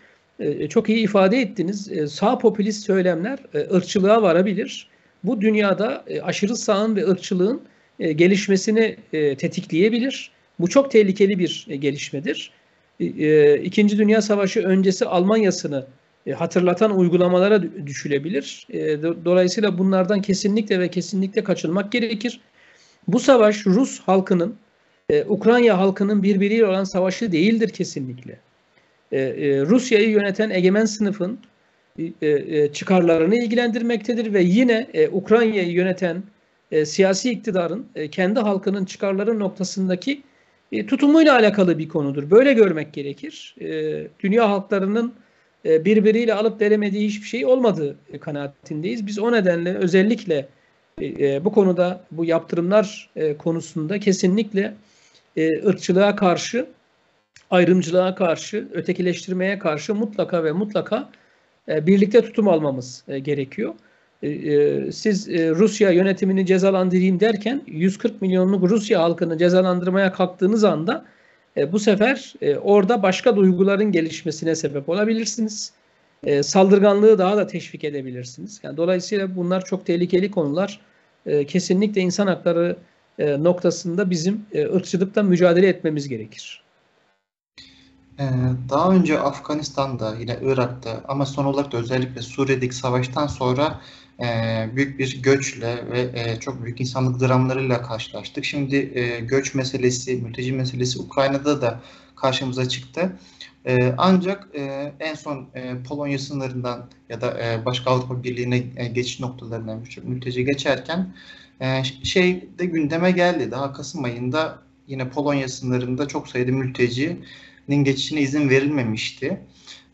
çok 0.69 0.89
iyi 0.89 1.03
ifade 1.03 1.41
ettiniz. 1.41 1.89
Sağ 2.11 2.37
popülist 2.37 2.85
söylemler 2.85 3.39
ırkçılığa 3.73 4.21
varabilir. 4.21 4.87
Bu 5.23 5.41
dünyada 5.41 6.05
aşırı 6.23 6.55
sağın 6.55 6.95
ve 6.95 7.07
ırkçılığın 7.07 7.61
gelişmesini 7.99 8.97
tetikleyebilir. 9.11 10.31
Bu 10.59 10.69
çok 10.69 10.91
tehlikeli 10.91 11.39
bir 11.39 11.67
gelişmedir. 11.79 12.51
E, 12.99 13.57
İkinci 13.57 13.97
Dünya 13.97 14.21
Savaşı 14.21 14.61
öncesi 14.61 15.05
Almanya'sını 15.05 15.77
e, 15.77 16.02
hatırlatan 16.31 16.97
uygulamalara 16.97 17.63
düşülebilir. 17.87 18.67
E, 18.69 19.01
dolayısıyla 19.25 19.77
bunlardan 19.77 20.21
kesinlikle 20.21 20.79
ve 20.79 20.87
kesinlikle 20.87 21.43
kaçınmak 21.43 21.91
gerekir. 21.91 22.39
Bu 23.07 23.19
savaş 23.19 23.65
Rus 23.65 23.99
halkının, 23.99 24.55
Ukrayna 25.27 25.77
halkının 25.77 26.23
birbiriyle 26.23 26.65
olan 26.65 26.83
savaşı 26.83 27.31
değildir 27.31 27.69
kesinlikle. 27.69 28.39
Rusya'yı 29.65 30.09
yöneten 30.09 30.49
egemen 30.49 30.85
sınıfın 30.85 31.39
çıkarlarını 32.73 33.35
ilgilendirmektedir 33.35 34.33
ve 34.33 34.41
yine 34.41 34.87
Ukrayna'yı 35.11 35.71
yöneten 35.71 36.23
siyasi 36.85 37.31
iktidarın 37.31 37.85
kendi 38.11 38.39
halkının 38.39 38.85
çıkarları 38.85 39.39
noktasındaki 39.39 40.23
e, 40.73 40.85
tutumuyla 40.85 41.33
alakalı 41.35 41.77
bir 41.77 41.87
konudur. 41.87 42.31
Böyle 42.31 42.53
görmek 42.53 42.93
gerekir. 42.93 43.55
E, 43.61 43.67
dünya 44.19 44.49
halklarının 44.49 45.07
e, 45.07 45.13
birbiriyle 45.65 46.33
alıp 46.33 46.61
veremediği 46.61 47.07
hiçbir 47.07 47.27
şey 47.27 47.45
olmadığı 47.45 47.95
kanaatindeyiz. 48.19 49.07
Biz 49.07 49.19
o 49.19 49.31
nedenle 49.31 49.75
özellikle 49.75 50.47
bu 51.45 51.51
konuda 51.51 52.03
bu 52.11 52.25
yaptırımlar 52.25 53.09
konusunda 53.37 53.99
kesinlikle 53.99 54.73
ırkçılığa 55.65 56.15
karşı, 56.15 56.65
ayrımcılığa 57.51 58.15
karşı, 58.15 58.67
ötekileştirmeye 58.73 59.59
karşı 59.59 59.95
mutlaka 59.95 60.43
ve 60.43 60.51
mutlaka 60.51 61.09
birlikte 61.67 62.21
tutum 62.21 62.47
almamız 62.47 63.03
gerekiyor. 63.21 63.73
E, 64.23 64.29
e, 64.29 64.91
siz 64.91 65.29
e, 65.29 65.49
Rusya 65.49 65.91
yönetimini 65.91 66.45
cezalandırayım 66.45 67.19
derken 67.19 67.61
140 67.67 68.21
milyonluk 68.21 68.69
Rusya 68.69 69.01
halkını 69.01 69.37
cezalandırmaya 69.37 70.13
kalktığınız 70.13 70.63
anda 70.63 71.05
bu 71.71 71.79
sefer 71.79 72.33
orada 72.61 73.03
başka 73.03 73.35
duyguların 73.35 73.91
gelişmesine 73.91 74.55
sebep 74.55 74.89
olabilirsiniz. 74.89 75.73
Saldırganlığı 76.41 77.17
daha 77.17 77.37
da 77.37 77.47
teşvik 77.47 77.83
edebilirsiniz. 77.83 78.59
Yani 78.63 78.77
dolayısıyla 78.77 79.35
bunlar 79.35 79.65
çok 79.65 79.85
tehlikeli 79.85 80.31
konular. 80.31 80.79
Kesinlikle 81.47 82.01
insan 82.01 82.27
hakları 82.27 82.77
noktasında 83.19 84.09
bizim 84.09 84.45
ırkçılıkla 84.55 85.23
mücadele 85.23 85.67
etmemiz 85.67 86.09
gerekir. 86.09 86.63
Daha 88.69 88.91
önce 88.91 89.19
Afganistan'da, 89.19 90.15
yine 90.19 90.37
Irak'ta 90.41 91.01
ama 91.07 91.25
son 91.25 91.45
olarak 91.45 91.71
da 91.71 91.77
özellikle 91.77 92.21
Suriye'deki 92.21 92.75
savaştan 92.75 93.27
sonra 93.27 93.81
e, 94.23 94.69
büyük 94.75 94.99
bir 94.99 95.21
göçle 95.21 95.91
ve 95.91 96.09
e, 96.13 96.39
çok 96.39 96.63
büyük 96.63 96.81
insanlık 96.81 97.21
dramlarıyla 97.21 97.81
karşılaştık. 97.81 98.45
Şimdi 98.45 98.75
e, 98.75 99.19
göç 99.19 99.55
meselesi, 99.55 100.15
mülteci 100.15 100.53
meselesi 100.53 100.99
Ukrayna'da 100.99 101.61
da 101.61 101.81
karşımıza 102.15 102.69
çıktı. 102.69 103.19
E, 103.65 103.93
ancak 103.97 104.47
e, 104.55 104.93
en 104.99 105.15
son 105.15 105.47
e, 105.55 105.83
Polonya 105.87 106.19
sınırından 106.19 106.89
ya 107.09 107.21
da 107.21 107.39
e, 107.43 107.65
başka 107.65 107.91
Avrupa 107.91 108.23
Birliği'ne 108.23 108.63
e, 108.75 108.87
geçiş 108.87 109.19
noktalarından 109.19 109.83
mülteci 110.03 110.45
geçerken 110.45 111.13
e, 111.61 111.83
şey 112.03 112.49
de 112.59 112.65
gündeme 112.65 113.11
geldi. 113.11 113.51
Daha 113.51 113.73
Kasım 113.73 114.03
ayında 114.03 114.59
yine 114.87 115.09
Polonya 115.09 115.47
sınırında 115.47 116.07
çok 116.07 116.27
sayıda 116.27 116.51
mülteci 116.51 117.17
geçişine 117.69 118.21
izin 118.21 118.49
verilmemişti. 118.49 119.39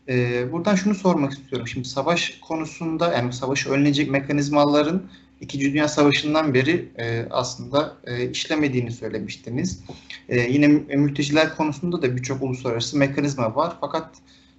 Ee, 0.08 0.52
buradan 0.52 0.74
şunu 0.74 0.94
sormak 0.94 1.32
istiyorum. 1.32 1.68
Şimdi 1.68 1.88
savaş 1.88 2.38
konusunda 2.40 3.12
yani 3.12 3.32
savaşı 3.32 3.70
önleyecek 3.70 4.10
mekanizmaların 4.10 5.02
İkinci 5.40 5.72
Dünya 5.72 5.88
Savaşı'ndan 5.88 6.54
beri 6.54 6.88
e, 6.98 7.26
aslında 7.30 7.96
e, 8.04 8.30
işlemediğini 8.30 8.92
söylemiştiniz. 8.92 9.84
E, 10.28 10.40
yine 10.40 10.68
mülteciler 10.96 11.56
konusunda 11.56 12.02
da 12.02 12.16
birçok 12.16 12.42
uluslararası 12.42 12.98
mekanizma 12.98 13.56
var. 13.56 13.76
Fakat 13.80 14.10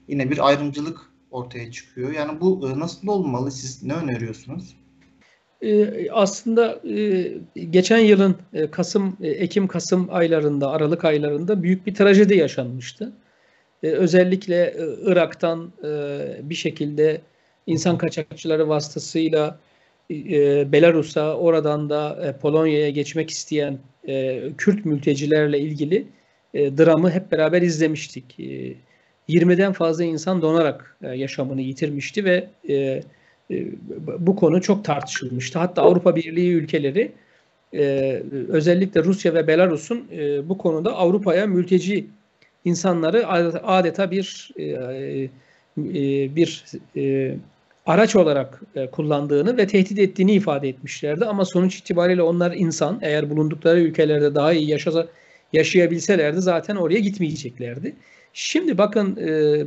yine 0.08 0.32
bir 0.32 0.48
ayrımcılık 0.48 1.00
ortaya 1.32 1.72
çıkıyor. 1.72 2.12
Yani 2.12 2.42
bu 2.42 2.70
e, 2.70 2.80
nasıl 2.80 3.08
olmalı? 3.08 3.52
Siz 3.52 3.84
ne 3.84 3.94
öneriyorsunuz? 3.94 4.76
E, 5.62 6.12
aslında 6.12 6.80
e, 6.90 7.28
geçen 7.70 8.00
yılın 8.00 8.36
e, 8.54 8.72
Kasım, 8.72 9.18
e, 9.22 9.28
Ekim-Kasım 9.30 10.08
aylarında, 10.12 10.70
Aralık 10.70 11.06
aylarında 11.06 11.64
büyük 11.64 11.88
bir 11.88 11.96
trajedi 11.96 12.38
yaşanmıştı. 12.38 13.14
E, 13.84 13.88
özellikle 13.88 14.66
e, 14.66 14.74
Irak'tan 15.06 15.72
e, 15.84 15.90
bir 16.50 16.56
şekilde 16.56 17.22
insan 17.68 17.98
kaçakçıları 17.98 18.70
vasıtasıyla 18.70 19.60
Belarus'a, 20.72 21.38
oradan 21.38 21.90
da 21.90 22.36
Polonya'ya 22.42 22.90
geçmek 22.90 23.30
isteyen 23.30 23.80
Kürt 24.58 24.86
mültecilerle 24.86 25.60
ilgili 25.60 26.08
dramı 26.54 27.12
hep 27.12 27.32
beraber 27.32 27.62
izlemiştik. 27.62 28.40
E, 28.40 28.74
20'den 29.30 29.74
fazla 29.74 30.04
insan 30.04 30.42
donarak 30.42 30.98
yaşamını 31.16 31.62
yitirmişti 31.62 32.26
ve 32.26 32.48
bu 34.20 34.36
konu 34.36 34.62
çok 34.62 34.86
tartışılmıştı. 34.86 35.60
Hatta 35.60 35.82
Avrupa 35.82 36.16
Birliği 36.16 36.54
ülkeleri 36.54 37.12
özellikle 38.48 39.04
Rusya 39.04 39.34
ve 39.34 39.48
Belarus'un 39.48 40.08
bu 40.50 40.58
konuda 40.58 40.96
Avrupa'ya 40.96 41.48
mülteci 41.48 42.08
insanları 42.66 43.28
adeta 43.64 44.12
bir 44.12 44.52
e, 44.58 44.64
e, 44.64 46.36
bir 46.36 46.66
e, 46.98 47.36
araç 47.86 48.16
olarak 48.16 48.62
kullandığını 48.92 49.58
ve 49.58 49.68
tehdit 49.68 50.00
ettiğini 50.00 50.34
ifade 50.34 50.70
etmişlerdi. 50.70 51.26
Ama 51.26 51.46
sonuç 51.46 51.76
itibariyle 51.76 52.22
onlar 52.22 52.52
insan. 52.52 53.00
Eğer 53.02 53.30
bulundukları 53.30 53.80
ülkelerde 53.80 54.36
daha 54.36 54.54
iyi 54.54 54.70
yaşasa, 54.70 55.08
yaşayabilselerdi 55.54 56.42
zaten 56.42 56.76
oraya 56.76 57.00
gitmeyeceklerdi. 57.00 57.96
Şimdi 58.34 58.78
bakın 58.78 59.16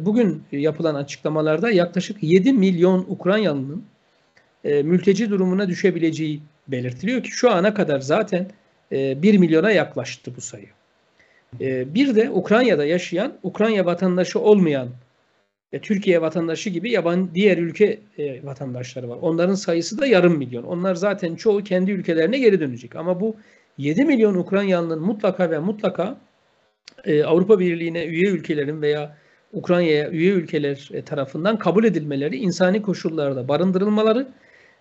bugün 0.06 0.42
yapılan 0.52 0.94
açıklamalarda 0.94 1.70
yaklaşık 1.70 2.22
7 2.22 2.52
milyon 2.52 3.06
Ukraynalı'nın 3.08 3.84
mülteci 4.64 5.30
durumuna 5.30 5.68
düşebileceği 5.68 6.42
belirtiliyor 6.68 7.22
ki 7.22 7.30
şu 7.30 7.50
ana 7.50 7.74
kadar 7.74 8.00
zaten 8.00 8.46
1 8.90 9.38
milyona 9.38 9.70
yaklaştı 9.70 10.32
bu 10.36 10.40
sayı. 10.40 10.68
Bir 11.60 12.16
de 12.16 12.30
Ukrayna'da 12.30 12.84
yaşayan, 12.84 13.32
Ukrayna 13.42 13.86
vatandaşı 13.86 14.40
olmayan 14.40 14.88
e, 15.74 15.78
Türkiye 15.78 16.22
vatandaşı 16.22 16.70
gibi 16.70 16.90
yabancı 16.90 17.34
diğer 17.34 17.58
ülke 17.58 17.98
e, 18.18 18.46
vatandaşları 18.46 19.08
var. 19.08 19.18
Onların 19.22 19.54
sayısı 19.54 19.98
da 19.98 20.06
yarım 20.06 20.38
milyon. 20.38 20.62
Onlar 20.62 20.94
zaten 20.94 21.34
çoğu 21.34 21.64
kendi 21.64 21.90
ülkelerine 21.90 22.38
geri 22.38 22.60
dönecek. 22.60 22.96
Ama 22.96 23.20
bu 23.20 23.36
7 23.78 24.04
milyon 24.04 24.34
Ukraynalı'nın 24.34 25.00
mutlaka 25.00 25.50
ve 25.50 25.58
mutlaka 25.58 26.16
e, 27.04 27.24
Avrupa 27.24 27.58
Birliği'ne 27.58 28.04
üye 28.04 28.30
ülkelerin 28.30 28.82
veya 28.82 29.16
Ukrayna'ya 29.52 30.10
üye 30.10 30.32
ülkeler 30.32 30.90
tarafından 31.06 31.58
kabul 31.58 31.84
edilmeleri, 31.84 32.36
insani 32.36 32.82
koşullarda 32.82 33.48
barındırılmaları 33.48 34.28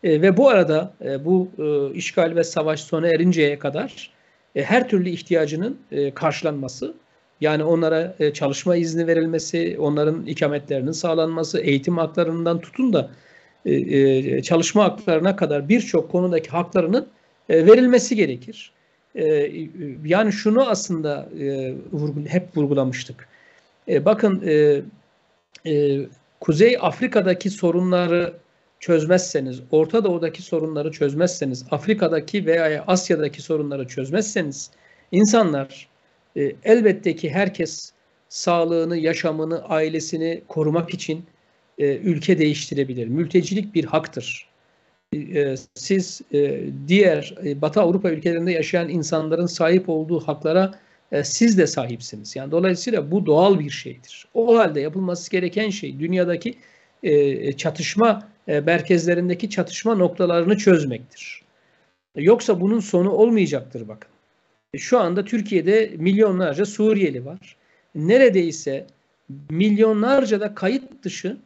ve 0.04 0.38
bu 0.38 0.50
arada 0.50 0.94
bu 1.26 1.52
işgal 1.94 2.36
ve 2.36 2.44
savaş 2.44 2.82
sona 2.82 3.08
erinceye 3.08 3.60
kadar 3.60 4.12
e, 4.56 4.64
her 4.64 4.90
türlü 4.90 5.10
ihtiyacının 5.10 5.78
e, 5.92 6.14
karşılanması 6.14 6.94
yani 7.42 7.64
onlara 7.64 8.16
e, 8.20 8.34
çalışma 8.34 8.76
izni 8.76 9.08
verilmesi, 9.08 9.76
onların 9.80 10.26
ikametlerinin 10.26 10.92
sağlanması, 10.92 11.60
eğitim 11.60 11.98
haklarından 11.98 12.60
tutun 12.60 12.94
da 12.94 13.10
çalışma 14.44 14.84
haklarına 14.84 15.36
kadar 15.36 15.70
birçok 15.70 16.12
konudaki 16.12 16.50
haklarının 16.50 17.08
verilmesi 17.50 18.16
gerekir. 18.16 18.72
Yani 20.06 20.32
şunu 20.32 20.70
aslında 20.70 21.30
hep 22.28 22.58
vurgulamıştık. 22.58 23.28
Bakın 23.88 24.44
Kuzey 26.40 26.78
Afrika'daki 26.82 27.50
sorunları 27.50 28.34
çözmezseniz, 28.84 29.62
Orta 29.72 30.04
Doğu'daki 30.04 30.42
sorunları 30.42 30.92
çözmezseniz, 30.92 31.66
Afrika'daki 31.72 32.46
veya 32.46 32.84
Asya'daki 32.88 33.42
sorunları 33.42 33.88
çözmezseniz 33.88 34.72
insanlar 35.12 35.88
e, 36.38 36.52
elbette 36.64 37.16
ki 37.16 37.30
herkes 37.30 37.92
sağlığını, 38.30 38.98
yaşamını, 38.98 39.64
ailesini 39.64 40.42
korumak 40.48 40.94
için 40.94 41.26
e, 41.78 41.96
ülke 41.98 42.38
değiştirebilir. 42.38 43.08
Mültecilik 43.08 43.76
bir 43.76 43.86
haktır. 43.86 44.50
E, 45.14 45.56
siz 45.76 46.22
e, 46.34 46.64
diğer 46.88 47.36
e, 47.46 47.62
Batı 47.62 47.82
Avrupa 47.82 48.10
ülkelerinde 48.10 48.52
yaşayan 48.52 48.90
insanların 48.90 49.46
sahip 49.46 49.90
olduğu 49.90 50.20
haklara 50.20 50.72
e, 51.12 51.24
siz 51.24 51.58
de 51.58 51.68
sahipsiniz. 51.68 52.36
Yani 52.36 52.52
dolayısıyla 52.52 53.12
bu 53.12 53.26
doğal 53.26 53.60
bir 53.60 53.70
şeydir. 53.70 54.28
O 54.34 54.58
halde 54.58 54.82
yapılması 54.82 55.32
gereken 55.32 55.70
şey 55.70 56.00
dünyadaki 56.00 56.56
e, 57.04 57.54
çatışma 57.54 58.33
e, 58.48 58.60
merkezlerindeki 58.60 59.50
çatışma 59.50 59.96
noktalarını 59.96 60.58
çözmektir. 60.58 61.44
Yoksa 62.16 62.62
bunun 62.62 62.80
sonu 62.80 63.12
olmayacaktır 63.12 63.88
bakın. 63.88 64.10
Şu 64.78 65.00
anda 65.00 65.26
Türkiye'de 65.26 65.94
milyonlarca 65.98 66.66
Suriyeli 66.66 67.26
var. 67.26 67.56
Neredeyse 67.96 68.88
milyonlarca 69.50 70.40
da 70.40 70.56
kayıt 70.56 71.04
dışı 71.04 71.38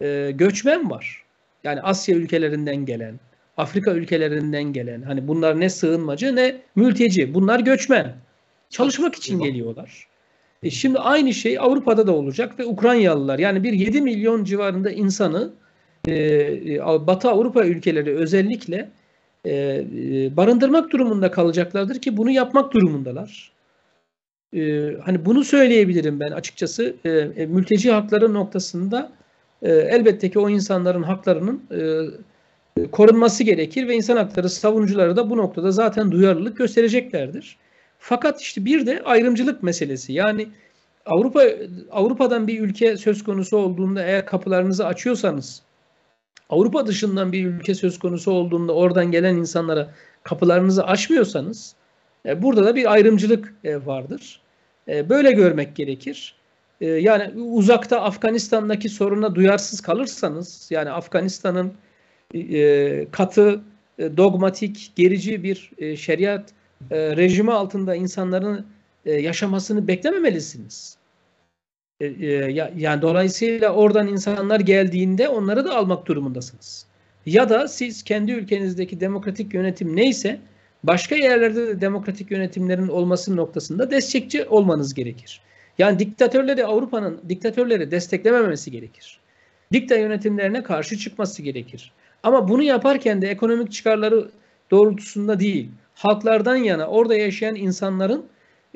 e, 0.00 0.30
göçmen 0.34 0.90
var. 0.90 1.22
Yani 1.64 1.80
Asya 1.80 2.16
ülkelerinden 2.16 2.76
gelen, 2.76 3.20
Afrika 3.56 3.90
ülkelerinden 3.90 4.64
gelen. 4.64 5.02
Hani 5.02 5.28
bunlar 5.28 5.60
ne 5.60 5.70
sığınmacı 5.70 6.36
ne 6.36 6.56
mülteci. 6.76 7.34
Bunlar 7.34 7.60
göçmen. 7.60 8.14
Çalışmak 8.70 9.14
için 9.14 9.38
geliyorlar. 9.38 10.06
E 10.62 10.70
şimdi 10.70 10.98
aynı 10.98 11.34
şey 11.34 11.58
Avrupa'da 11.58 12.06
da 12.06 12.12
olacak 12.12 12.58
ve 12.58 12.64
Ukraynalılar 12.64 13.38
yani 13.38 13.62
bir 13.62 13.72
7 13.72 14.02
milyon 14.02 14.44
civarında 14.44 14.90
insanı 14.90 15.52
e, 16.06 16.14
e 16.74 17.06
Batı 17.06 17.30
Avrupa 17.30 17.64
ülkeleri 17.64 18.14
özellikle 18.14 18.90
e, 19.46 19.86
barındırmak 20.36 20.92
durumunda 20.92 21.30
kalacaklardır 21.30 22.00
ki 22.00 22.16
bunu 22.16 22.30
yapmak 22.30 22.72
durumundalar. 22.72 23.56
Hani 25.04 25.24
bunu 25.24 25.44
söyleyebilirim 25.44 26.20
ben 26.20 26.30
açıkçası. 26.30 26.96
Mülteci 27.48 27.90
hakları 27.90 28.34
noktasında 28.34 29.12
e, 29.62 29.72
elbette 29.72 30.30
ki 30.30 30.38
o 30.38 30.50
insanların 30.50 31.02
haklarının 31.02 31.62
korunması 32.92 33.44
gerekir 33.44 33.88
ve 33.88 33.94
insan 33.94 34.16
hakları 34.16 34.50
savunucuları 34.50 35.16
da 35.16 35.30
bu 35.30 35.36
noktada 35.36 35.70
zaten 35.70 36.12
duyarlılık 36.12 36.56
göstereceklerdir. 36.56 37.56
Fakat 37.98 38.40
işte 38.40 38.64
bir 38.64 38.86
de 38.86 39.02
ayrımcılık 39.04 39.62
meselesi. 39.62 40.12
Yani 40.12 40.48
Avrupa 41.06 41.42
Avrupa'dan 41.90 42.48
bir 42.48 42.60
ülke 42.60 42.96
söz 42.96 43.24
konusu 43.24 43.56
olduğunda 43.56 44.02
eğer 44.02 44.26
kapılarınızı 44.26 44.86
açıyorsanız 44.86 45.62
Avrupa 46.50 46.86
dışından 46.86 47.32
bir 47.32 47.46
ülke 47.46 47.74
söz 47.74 47.98
konusu 47.98 48.30
olduğunda 48.30 48.72
oradan 48.72 49.10
gelen 49.10 49.36
insanlara 49.36 49.90
kapılarınızı 50.22 50.86
açmıyorsanız 50.86 51.74
e, 52.26 52.42
burada 52.42 52.64
da 52.64 52.76
bir 52.76 52.92
ayrımcılık 52.92 53.54
e, 53.64 53.86
vardır. 53.86 54.40
E, 54.88 55.08
böyle 55.08 55.32
görmek 55.32 55.76
gerekir. 55.76 56.34
E, 56.80 56.86
yani 56.86 57.42
uzakta 57.42 58.00
Afganistan'daki 58.00 58.88
soruna 58.88 59.34
duyarsız 59.34 59.80
kalırsanız 59.80 60.68
yani 60.70 60.90
Afganistan'ın 60.90 61.72
e, 62.34 63.06
katı, 63.10 63.60
e, 63.98 64.16
dogmatik, 64.16 64.92
gerici 64.96 65.42
bir 65.42 65.70
e, 65.78 65.96
şeriat 65.96 66.50
e, 66.90 67.16
rejimi 67.16 67.52
altında 67.52 67.94
insanların 67.94 68.66
e, 69.06 69.12
yaşamasını 69.12 69.88
beklememelisiniz. 69.88 70.95
E, 72.00 72.06
e, 72.06 72.28
yani 72.76 73.02
dolayısıyla 73.02 73.70
oradan 73.70 74.08
insanlar 74.08 74.60
geldiğinde 74.60 75.28
onları 75.28 75.64
da 75.64 75.76
almak 75.76 76.06
durumundasınız. 76.06 76.86
Ya 77.26 77.48
da 77.48 77.68
siz 77.68 78.02
kendi 78.02 78.32
ülkenizdeki 78.32 79.00
demokratik 79.00 79.54
yönetim 79.54 79.96
neyse 79.96 80.40
başka 80.84 81.16
yerlerde 81.16 81.66
de 81.66 81.80
demokratik 81.80 82.30
yönetimlerin 82.30 82.88
olması 82.88 83.36
noktasında 83.36 83.90
destekçi 83.90 84.44
olmanız 84.44 84.94
gerekir. 84.94 85.40
Yani 85.78 85.98
diktatörleri 85.98 86.66
Avrupa'nın 86.66 87.20
diktatörleri 87.28 87.90
desteklememesi 87.90 88.70
gerekir. 88.70 89.20
Dikta 89.72 89.96
yönetimlerine 89.96 90.62
karşı 90.62 90.98
çıkması 90.98 91.42
gerekir. 91.42 91.92
Ama 92.22 92.48
bunu 92.48 92.62
yaparken 92.62 93.22
de 93.22 93.28
ekonomik 93.28 93.72
çıkarları 93.72 94.28
doğrultusunda 94.70 95.40
değil, 95.40 95.70
halklardan 95.94 96.56
yana 96.56 96.86
orada 96.86 97.14
yaşayan 97.14 97.54
insanların 97.54 98.26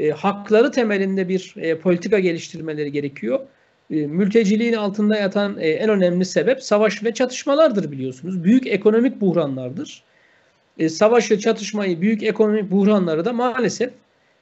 e, 0.01 0.11
hakları 0.11 0.71
temelinde 0.71 1.29
bir 1.29 1.55
e, 1.57 1.79
politika 1.79 2.19
geliştirmeleri 2.19 2.93
gerekiyor. 2.93 3.41
E, 3.91 3.95
mülteciliğin 3.95 4.73
altında 4.73 5.17
yatan 5.17 5.57
e, 5.59 5.69
en 5.69 5.91
önemli 5.91 6.25
sebep 6.25 6.63
savaş 6.63 7.05
ve 7.05 7.15
çatışmalardır 7.15 7.93
biliyorsunuz. 7.93 8.45
Büyük 8.45 8.67
ekonomik 8.67 9.21
buhranlardır. 9.21 10.03
E, 10.79 10.89
savaş 10.89 11.31
ve 11.31 11.39
çatışmayı, 11.39 12.01
büyük 12.01 12.23
ekonomik 12.23 12.71
buhranları 12.71 13.25
da 13.25 13.33
maalesef 13.33 13.91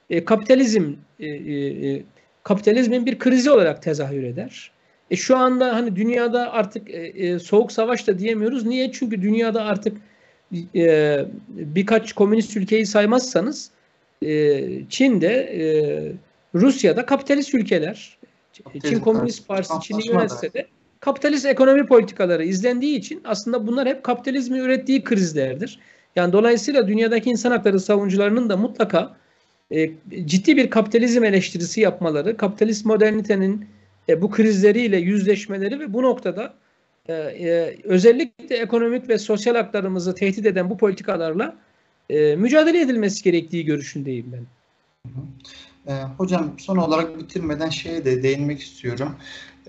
e, 0.09 0.25
kapitalizm 0.25 0.93
e, 1.19 1.27
e, 1.27 2.03
kapitalizmin 2.43 3.05
bir 3.05 3.19
krizi 3.19 3.51
olarak 3.51 3.83
tezahür 3.83 4.23
eder. 4.23 4.71
E 5.11 5.15
şu 5.15 5.37
anda 5.37 5.75
hani 5.75 5.95
dünyada 5.95 6.51
artık 6.53 6.89
e, 6.89 6.97
e, 6.97 7.39
soğuk 7.39 7.71
savaş 7.71 8.07
da 8.07 8.19
diyemiyoruz. 8.19 8.65
Niye? 8.65 8.91
Çünkü 8.91 9.21
dünyada 9.21 9.63
artık 9.63 9.97
e, 10.75 11.25
birkaç 11.49 12.13
komünist 12.13 12.57
ülkeyi 12.57 12.85
saymazsanız 12.85 13.71
e, 14.25 14.63
Çin'de, 14.89 15.33
e, 15.33 15.61
Rusya'da 16.55 17.05
kapitalist 17.05 17.53
ülkeler. 17.53 18.17
Kapitalizm, 18.63 18.95
Çin 18.95 19.03
Komünist 19.03 19.47
Partisi 19.47 19.79
Çin'i 19.81 20.07
yönetse 20.07 20.53
de 20.53 20.67
kapitalist 20.99 21.45
ekonomi 21.45 21.85
politikaları 21.85 22.43
izlendiği 22.45 22.97
için 22.97 23.21
aslında 23.25 23.67
bunlar 23.67 23.87
hep 23.87 24.03
kapitalizmi 24.03 24.59
ürettiği 24.59 25.03
krizlerdir. 25.03 25.79
Yani 26.15 26.33
dolayısıyla 26.33 26.87
dünyadaki 26.87 27.29
insan 27.29 27.51
hakları 27.51 27.79
savunucularının 27.79 28.49
da 28.49 28.57
mutlaka 28.57 29.15
e, 29.71 29.91
ciddi 30.25 30.57
bir 30.57 30.69
kapitalizm 30.69 31.23
eleştirisi 31.23 31.81
yapmaları, 31.81 32.37
kapitalist 32.37 32.85
modernitenin 32.85 33.65
e, 34.09 34.21
bu 34.21 34.29
krizleriyle 34.29 34.97
yüzleşmeleri 34.97 35.79
ve 35.79 35.93
bu 35.93 36.03
noktada 36.03 36.53
e, 37.07 37.13
e, 37.13 37.77
özellikle 37.83 38.55
ekonomik 38.57 39.09
ve 39.09 39.17
sosyal 39.17 39.55
haklarımızı 39.55 40.15
tehdit 40.15 40.45
eden 40.45 40.69
bu 40.69 40.77
politikalarla 40.77 41.55
e, 42.09 42.35
mücadele 42.35 42.81
edilmesi 42.81 43.23
gerektiği 43.23 43.65
görüşündeyim 43.65 44.33
ben. 44.33 44.45
E, 45.87 46.03
hocam 46.03 46.53
son 46.59 46.77
olarak 46.77 47.19
bitirmeden 47.19 47.69
şeye 47.69 48.05
de 48.05 48.23
değinmek 48.23 48.61
istiyorum. 48.61 49.15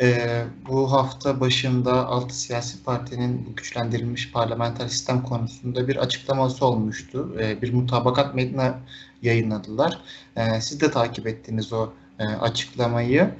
E, 0.00 0.42
bu 0.68 0.92
hafta 0.92 1.40
başında 1.40 2.07
altı 2.07 2.40
siyasi 2.40 2.85
partinin 2.85 3.55
güçlendirilmiş 3.57 4.33
parlamenter 4.33 4.88
sistem 4.88 5.22
konusunda 5.22 5.88
bir 5.88 5.96
açıklaması 5.96 6.66
olmuştu. 6.66 7.37
E, 7.40 7.62
bir 7.62 7.72
mutabakat 7.72 8.35
metni 8.35 8.72
yayınladılar. 9.22 9.98
E, 10.37 10.61
siz 10.61 10.81
de 10.81 10.90
takip 10.90 11.26
ettiniz 11.26 11.72
o 11.72 11.92
e, 12.18 12.24
açıklamayı. 12.24 13.31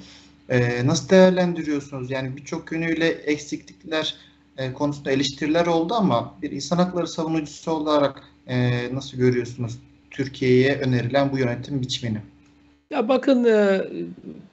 E, 0.49 0.87
nasıl 0.87 1.09
değerlendiriyorsunuz? 1.09 2.11
Yani 2.11 2.37
birçok 2.37 2.73
yönüyle 2.73 3.09
eksiklikler 3.09 4.15
e, 4.57 4.73
konusunda 4.73 5.11
eleştiriler 5.11 5.67
oldu 5.67 5.95
ama 5.95 6.35
bir 6.43 6.51
insan 6.51 6.77
hakları 6.77 7.09
savunucusu 7.09 7.71
olarak 7.71 8.23
e, 8.47 8.89
nasıl 8.95 9.19
görüyorsunuz 9.19 9.79
Türkiye'ye 10.11 10.79
önerilen 10.79 11.33
bu 11.33 11.39
yönetim 11.39 11.81
biçimini? 11.81 12.19
Ya 12.91 13.09
bakın 13.09 13.45
e, 13.45 13.81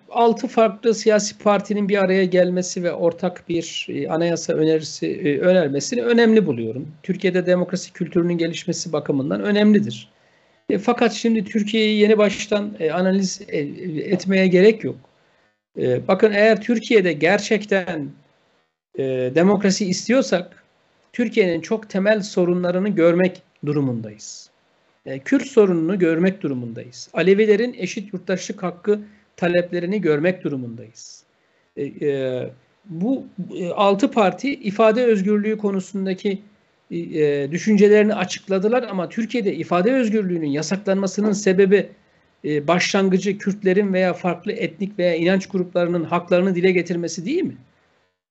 altı 0.10 0.47
farklı 0.47 0.95
siyasi 0.95 1.38
partinin 1.38 1.89
bir 1.89 2.04
araya 2.04 2.26
gelmesi 2.26 2.84
ve 2.84 2.91
ortak 2.93 3.50
bir 3.50 3.88
e, 3.89 4.10
anayasa 4.10 4.54
önerisi 4.54 5.08
e, 5.08 5.39
önermesini 5.39 6.02
önemli 6.02 6.45
buluyorum. 6.45 6.88
Türkiye'de 7.04 7.45
demokrasi 7.45 7.93
kültürünün 7.93 8.38
gelişmesi 8.38 8.93
bakımından 8.93 9.41
önemlidir. 9.41 10.10
Fakat 10.82 11.13
şimdi 11.13 11.45
Türkiye'yi 11.45 12.00
yeni 12.00 12.17
baştan 12.17 12.73
analiz 12.93 13.41
etmeye 13.97 14.47
gerek 14.47 14.84
yok. 14.84 14.95
Bakın 16.08 16.32
eğer 16.32 16.62
Türkiye'de 16.62 17.13
gerçekten 17.13 18.10
demokrasi 19.36 19.86
istiyorsak 19.86 20.63
Türkiye'nin 21.13 21.62
çok 21.62 21.89
temel 21.89 22.21
sorunlarını 22.21 22.89
görmek 22.89 23.41
durumundayız. 23.65 24.50
E, 25.06 25.20
Kürt 25.20 25.48
sorununu 25.48 26.00
görmek 26.00 26.41
durumundayız. 26.41 27.10
Alevilerin 27.13 27.76
eşit 27.78 28.13
yurttaşlık 28.13 28.63
hakkı 28.63 29.00
taleplerini 29.36 30.02
görmek 30.02 30.43
durumundayız. 30.43 31.24
E, 31.78 31.84
e, 31.84 32.50
bu 32.86 33.26
altı 33.76 34.12
parti 34.12 34.54
ifade 34.54 35.04
özgürlüğü 35.06 35.58
konusundaki 35.58 36.41
düşüncelerini 37.52 38.15
açıkladılar 38.15 38.84
ama 38.84 39.10
Türkiye'de 39.10 39.56
ifade 39.56 39.93
özgürlüğünün 39.93 40.48
yasaklanmasının 40.48 41.32
sebebi 41.32 41.89
başlangıcı 42.43 43.38
Kürtlerin 43.38 43.93
veya 43.93 44.13
farklı 44.13 44.52
etnik 44.52 45.00
veya 45.00 45.15
inanç 45.15 45.48
gruplarının 45.48 46.04
haklarını 46.04 46.56
dile 46.56 46.72
getirmesi 46.72 47.26
değil 47.26 47.43
mi? 47.43 47.58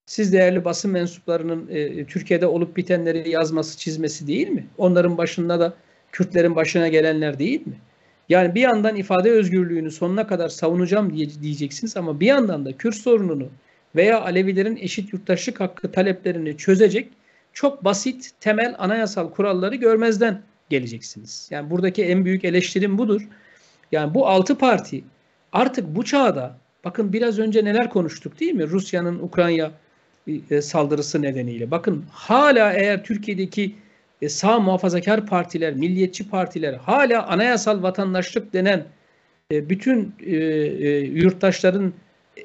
Siz 0.07 0.33
değerli 0.33 0.65
basın 0.65 0.91
mensuplarının 0.91 1.67
Türkiye'de 2.05 2.47
olup 2.47 2.77
bitenleri 2.77 3.31
yazması, 3.31 3.79
çizmesi 3.79 4.27
değil 4.27 4.49
mi? 4.49 4.67
Onların 4.79 5.19
başında 5.19 5.61
da 5.61 5.75
Kürtlerin 6.13 6.57
başına 6.57 6.89
gelenler 6.89 7.39
değil 7.39 7.67
mi? 7.67 7.77
Yani 8.29 8.55
bir 8.55 8.61
yandan 8.61 8.97
ifade 8.97 9.31
özgürlüğünü 9.31 9.91
sonuna 9.91 10.27
kadar 10.27 10.49
savunacağım 10.49 11.13
diye 11.13 11.29
diyeceksiniz 11.43 11.97
ama 11.97 12.21
bir 12.21 12.27
yandan 12.27 12.65
da 12.65 12.73
Kürt 12.73 12.95
sorununu 12.95 13.49
veya 13.97 14.21
Alevilerin 14.21 14.77
eşit 14.77 15.13
yurttaşlık 15.13 15.61
hakkı 15.61 15.93
taleplerini 15.93 16.57
çözecek 16.57 17.09
çok 17.53 17.85
basit 17.85 18.31
temel 18.41 18.75
anayasal 18.79 19.31
kuralları 19.31 19.75
görmezden 19.75 20.43
geleceksiniz. 20.71 21.49
Yani 21.51 21.71
buradaki 21.71 22.05
en 22.05 22.25
büyük 22.25 22.45
eleştirim 22.45 22.99
budur. 22.99 23.29
Yani 23.93 24.15
bu 24.15 24.27
altı 24.29 24.59
parti 24.59 25.05
artık 25.53 25.97
bu 25.97 26.05
çağda 26.05 26.59
bakın 26.85 27.13
biraz 27.13 27.39
önce 27.39 27.65
neler 27.65 27.91
konuştuk 27.91 28.41
değil 28.41 28.53
mi? 28.53 28.69
Rusya'nın 28.69 29.19
Ukrayna 29.19 29.67
e, 29.67 29.86
saldırısı 30.61 31.23
nedeniyle. 31.23 31.71
Bakın 31.71 32.05
hala 32.11 32.73
eğer 32.73 33.05
Türkiye'deki 33.05 33.75
e, 34.23 34.29
sağ 34.29 34.61
muhafazakar 34.61 35.27
partiler, 35.27 35.75
milliyetçi 35.75 36.31
partiler 36.31 36.75
hala 36.75 37.27
anayasal 37.27 37.83
vatandaşlık 37.83 38.53
denen 38.53 38.85
e, 39.53 39.71
bütün 39.71 40.15
e, 40.27 40.37
yurttaşların 40.97 41.93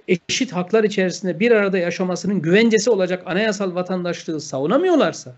eşit 0.07 0.51
haklar 0.51 0.83
içerisinde 0.83 1.39
bir 1.39 1.51
arada 1.51 1.77
yaşamasının 1.77 2.41
güvencesi 2.41 2.89
olacak 2.89 3.23
anayasal 3.25 3.75
vatandaşlığı 3.75 4.41
savunamıyorlarsa, 4.41 5.35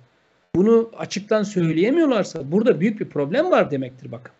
bunu 0.55 0.91
açıktan 0.97 1.43
söyleyemiyorlarsa 1.43 2.51
burada 2.51 2.79
büyük 2.79 2.99
bir 2.99 3.09
problem 3.09 3.51
var 3.51 3.71
demektir 3.71 4.11
bakın. 4.11 4.33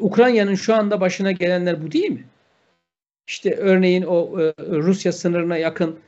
Ukrayna'nın 0.00 0.54
şu 0.54 0.74
anda 0.74 1.00
başına 1.00 1.32
gelenler 1.32 1.82
bu 1.82 1.92
değil 1.92 2.10
mi? 2.10 2.24
İşte 3.26 3.54
örneğin 3.54 4.02
o 4.02 4.38
Rusya 4.58 5.12
sınırına 5.12 5.56
yakın 5.56 5.98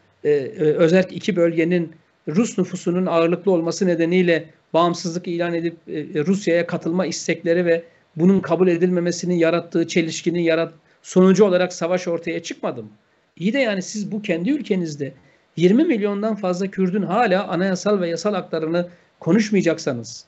özellikle 0.59 1.17
iki 1.17 1.37
bölgenin 1.37 1.93
Rus 2.29 2.59
nüfusunun 2.59 3.07
ağırlıklı 3.07 3.53
olması 3.53 3.87
nedeniyle 3.87 4.45
bağımsızlık 4.73 5.29
ilan 5.29 5.55
edip 5.55 5.77
e, 5.89 6.25
Rusya'ya 6.27 6.67
katılma 6.67 7.07
istekleri 7.07 7.67
ve 7.67 7.85
bunun 8.17 8.41
kabul 8.41 8.69
edilmemesinin 8.69 9.35
yarattığı 9.35 9.89
çelişkinin 9.89 10.41
yarat 10.41 10.73
sonucu 11.03 11.45
olarak 11.45 11.73
savaş 11.73 12.09
ortaya 12.09 12.43
çıkmadı 12.43 12.83
mı? 12.83 12.89
İyi 13.37 13.53
de 13.53 13.59
yani 13.59 13.83
siz 13.83 14.13
bu 14.13 14.23
kendi 14.23 14.51
ülkenizde 14.51 15.13
20 15.57 15.85
milyondan 15.85 16.35
fazla 16.35 16.67
Kürdün 16.67 17.03
hala 17.03 17.49
anayasal 17.49 18.01
ve 18.01 18.09
yasal 18.09 18.35
haklarını 18.35 18.89
konuşmayacaksanız 19.21 20.25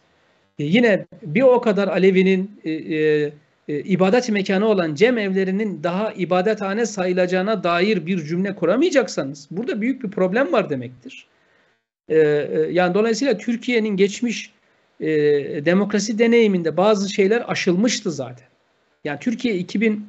e, 0.58 0.64
yine 0.64 1.06
bir 1.22 1.42
o 1.42 1.60
kadar 1.60 1.88
Alevi'nin 1.88 2.60
e, 3.68 3.72
e, 3.72 3.76
e, 3.76 3.80
ibadet 3.80 4.28
mekanı 4.28 4.66
olan 4.66 4.94
cem 4.94 5.18
evlerinin 5.18 5.82
daha 5.82 6.12
ibadethane 6.12 6.86
sayılacağına 6.86 7.64
dair 7.64 8.06
bir 8.06 8.24
cümle 8.24 8.54
kuramayacaksanız 8.54 9.48
burada 9.50 9.80
büyük 9.80 10.02
bir 10.02 10.10
problem 10.10 10.52
var 10.52 10.70
demektir. 10.70 11.26
Ee, 12.08 12.16
e, 12.16 12.60
yani 12.70 12.94
dolayısıyla 12.94 13.38
Türkiye'nin 13.38 13.96
geçmiş 13.96 14.52
e, 15.00 15.06
demokrasi 15.64 16.18
deneyiminde 16.18 16.76
bazı 16.76 17.12
şeyler 17.12 17.44
aşılmıştı 17.50 18.10
zaten. 18.10 18.48
Yani 19.04 19.18
Türkiye 19.20 19.56
2000 19.56 20.06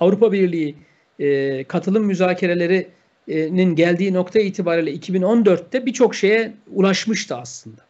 Avrupa 0.00 0.32
Birliği 0.32 0.74
e, 1.18 1.64
katılım 1.64 2.04
müzakerelerinin 2.04 3.76
geldiği 3.76 4.14
nokta 4.14 4.40
itibariyle 4.40 4.94
2014'te 4.94 5.86
birçok 5.86 6.14
şeye 6.14 6.52
ulaşmıştı 6.72 7.36
aslında. 7.36 7.80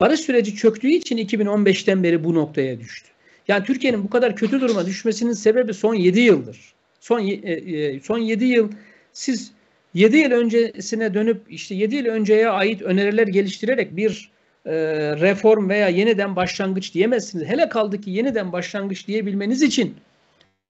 Barış 0.00 0.20
süreci 0.20 0.56
çöktüğü 0.56 0.88
için 0.88 1.18
2015'ten 1.18 2.02
beri 2.02 2.24
bu 2.24 2.34
noktaya 2.34 2.80
düştü. 2.80 3.08
Yani 3.48 3.64
Türkiye'nin 3.64 4.04
bu 4.04 4.10
kadar 4.10 4.36
kötü 4.36 4.60
duruma 4.60 4.86
düşmesinin 4.86 5.32
sebebi 5.32 5.74
son 5.74 5.94
7 5.94 6.20
yıldır. 6.20 6.74
Son 7.00 7.20
e, 7.20 7.32
e, 7.32 8.00
son 8.00 8.18
7 8.18 8.44
yıl 8.44 8.70
siz 9.12 9.52
7 9.94 10.16
yıl 10.16 10.30
öncesine 10.30 11.14
dönüp 11.14 11.40
işte 11.48 11.74
7 11.74 11.96
yıl 11.96 12.06
önceye 12.06 12.48
ait 12.48 12.82
öneriler 12.82 13.26
geliştirerek 13.26 13.96
bir 13.96 14.30
e, 14.66 14.72
reform 15.20 15.68
veya 15.68 15.88
yeniden 15.88 16.36
başlangıç 16.36 16.94
diyemezsiniz. 16.94 17.48
Hele 17.48 17.68
kaldı 17.68 18.00
ki 18.00 18.10
yeniden 18.10 18.52
başlangıç 18.52 19.06
diyebilmeniz 19.06 19.62
için 19.62 19.94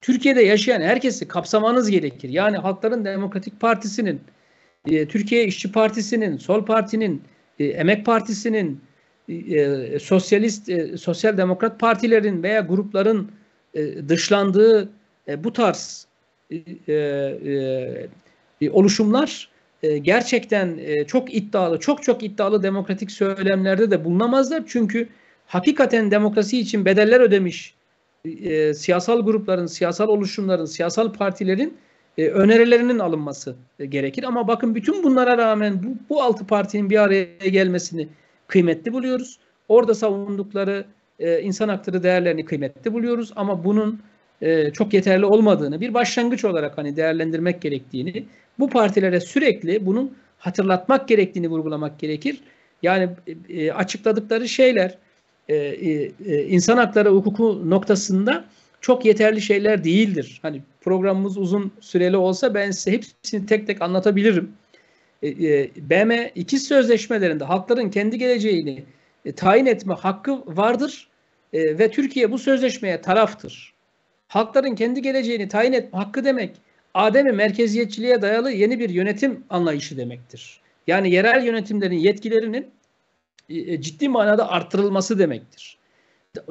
Türkiye'de 0.00 0.42
yaşayan 0.42 0.80
herkesi 0.80 1.28
kapsamanız 1.28 1.90
gerekir. 1.90 2.28
Yani 2.28 2.56
Halkların 2.56 3.04
Demokratik 3.04 3.60
Partisi'nin, 3.60 4.20
e, 4.90 5.08
Türkiye 5.08 5.44
İşçi 5.44 5.72
Partisi'nin, 5.72 6.36
Sol 6.36 6.64
Parti'nin, 6.64 7.22
e, 7.58 7.64
Emek 7.64 8.06
Partisi'nin, 8.06 8.80
e, 9.28 9.98
sosyalist, 9.98 10.68
e, 10.68 10.96
sosyal 10.96 11.36
demokrat 11.36 11.80
partilerin 11.80 12.42
veya 12.42 12.60
grupların 12.60 13.30
e, 13.74 14.08
dışlandığı 14.08 14.88
e, 15.28 15.44
bu 15.44 15.52
tarz 15.52 16.06
e, 16.50 16.56
e, 16.88 18.18
e, 18.60 18.70
oluşumlar 18.70 19.48
e, 19.82 19.98
gerçekten 19.98 20.78
e, 20.78 21.04
çok 21.04 21.34
iddialı, 21.34 21.80
çok 21.80 22.02
çok 22.02 22.22
iddialı 22.22 22.62
demokratik 22.62 23.10
söylemlerde 23.10 23.90
de 23.90 24.04
bulunamazlar. 24.04 24.62
Çünkü 24.66 25.08
hakikaten 25.46 26.10
demokrasi 26.10 26.58
için 26.60 26.84
bedeller 26.84 27.20
ödemiş 27.20 27.74
siyasal 28.74 29.24
grupların, 29.24 29.66
siyasal 29.66 30.08
oluşumların, 30.08 30.64
siyasal 30.64 31.12
partilerin 31.12 31.76
önerilerinin 32.18 32.98
alınması 32.98 33.56
gerekir. 33.88 34.24
Ama 34.24 34.48
bakın 34.48 34.74
bütün 34.74 35.02
bunlara 35.02 35.38
rağmen 35.38 35.82
bu, 35.82 35.96
bu 36.08 36.22
altı 36.22 36.46
partinin 36.46 36.90
bir 36.90 37.02
araya 37.02 37.24
gelmesini 37.48 38.08
kıymetli 38.46 38.92
buluyoruz. 38.92 39.38
Orada 39.68 39.94
savundukları 39.94 40.84
insan 41.42 41.68
hakları 41.68 42.02
değerlerini 42.02 42.44
kıymetli 42.44 42.92
buluyoruz. 42.92 43.32
Ama 43.36 43.64
bunun 43.64 44.00
e, 44.42 44.70
çok 44.70 44.94
yeterli 44.94 45.24
olmadığını, 45.24 45.80
bir 45.80 45.94
başlangıç 45.94 46.44
olarak 46.44 46.78
hani 46.78 46.96
değerlendirmek 46.96 47.62
gerektiğini, 47.62 48.24
bu 48.58 48.70
partilere 48.70 49.20
sürekli 49.20 49.86
bunu 49.86 50.10
hatırlatmak 50.38 51.08
gerektiğini 51.08 51.48
vurgulamak 51.48 51.98
gerekir. 51.98 52.40
Yani 52.82 53.08
e, 53.48 53.72
açıkladıkları 53.72 54.48
şeyler 54.48 54.98
e, 55.48 55.54
e, 55.56 56.12
e, 56.26 56.44
insan 56.44 56.76
hakları 56.76 57.10
hukuku 57.10 57.70
noktasında 57.70 58.44
çok 58.80 59.04
yeterli 59.04 59.40
şeyler 59.40 59.84
değildir. 59.84 60.38
Hani 60.42 60.62
programımız 60.80 61.38
uzun 61.38 61.72
süreli 61.80 62.16
olsa 62.16 62.54
ben 62.54 62.70
size 62.70 62.92
hepsini 62.92 63.46
tek 63.46 63.66
tek 63.66 63.82
anlatabilirim. 63.82 64.52
E, 65.26 65.48
e, 65.48 65.70
BM 65.76 66.30
iki 66.34 66.58
sözleşmelerinde 66.58 67.44
halkların 67.44 67.90
kendi 67.90 68.18
geleceğini 68.18 68.84
e, 69.24 69.32
tayin 69.32 69.66
etme 69.66 69.94
hakkı 69.94 70.56
vardır 70.56 71.08
ve 71.54 71.90
Türkiye 71.90 72.32
bu 72.32 72.38
sözleşmeye 72.38 73.00
taraftır. 73.00 73.74
Halkların 74.28 74.74
kendi 74.74 75.02
geleceğini 75.02 75.48
tayin 75.48 75.72
etme 75.72 75.98
hakkı 75.98 76.24
demek 76.24 76.56
ademi 76.94 77.32
merkeziyetçiliğe 77.32 78.22
dayalı 78.22 78.50
yeni 78.50 78.78
bir 78.78 78.90
yönetim 78.90 79.44
anlayışı 79.50 79.96
demektir. 79.96 80.60
Yani 80.86 81.10
yerel 81.10 81.44
yönetimlerin 81.44 81.98
yetkilerinin 81.98 82.70
ciddi 83.80 84.08
manada 84.08 84.50
arttırılması 84.50 85.18
demektir. 85.18 85.78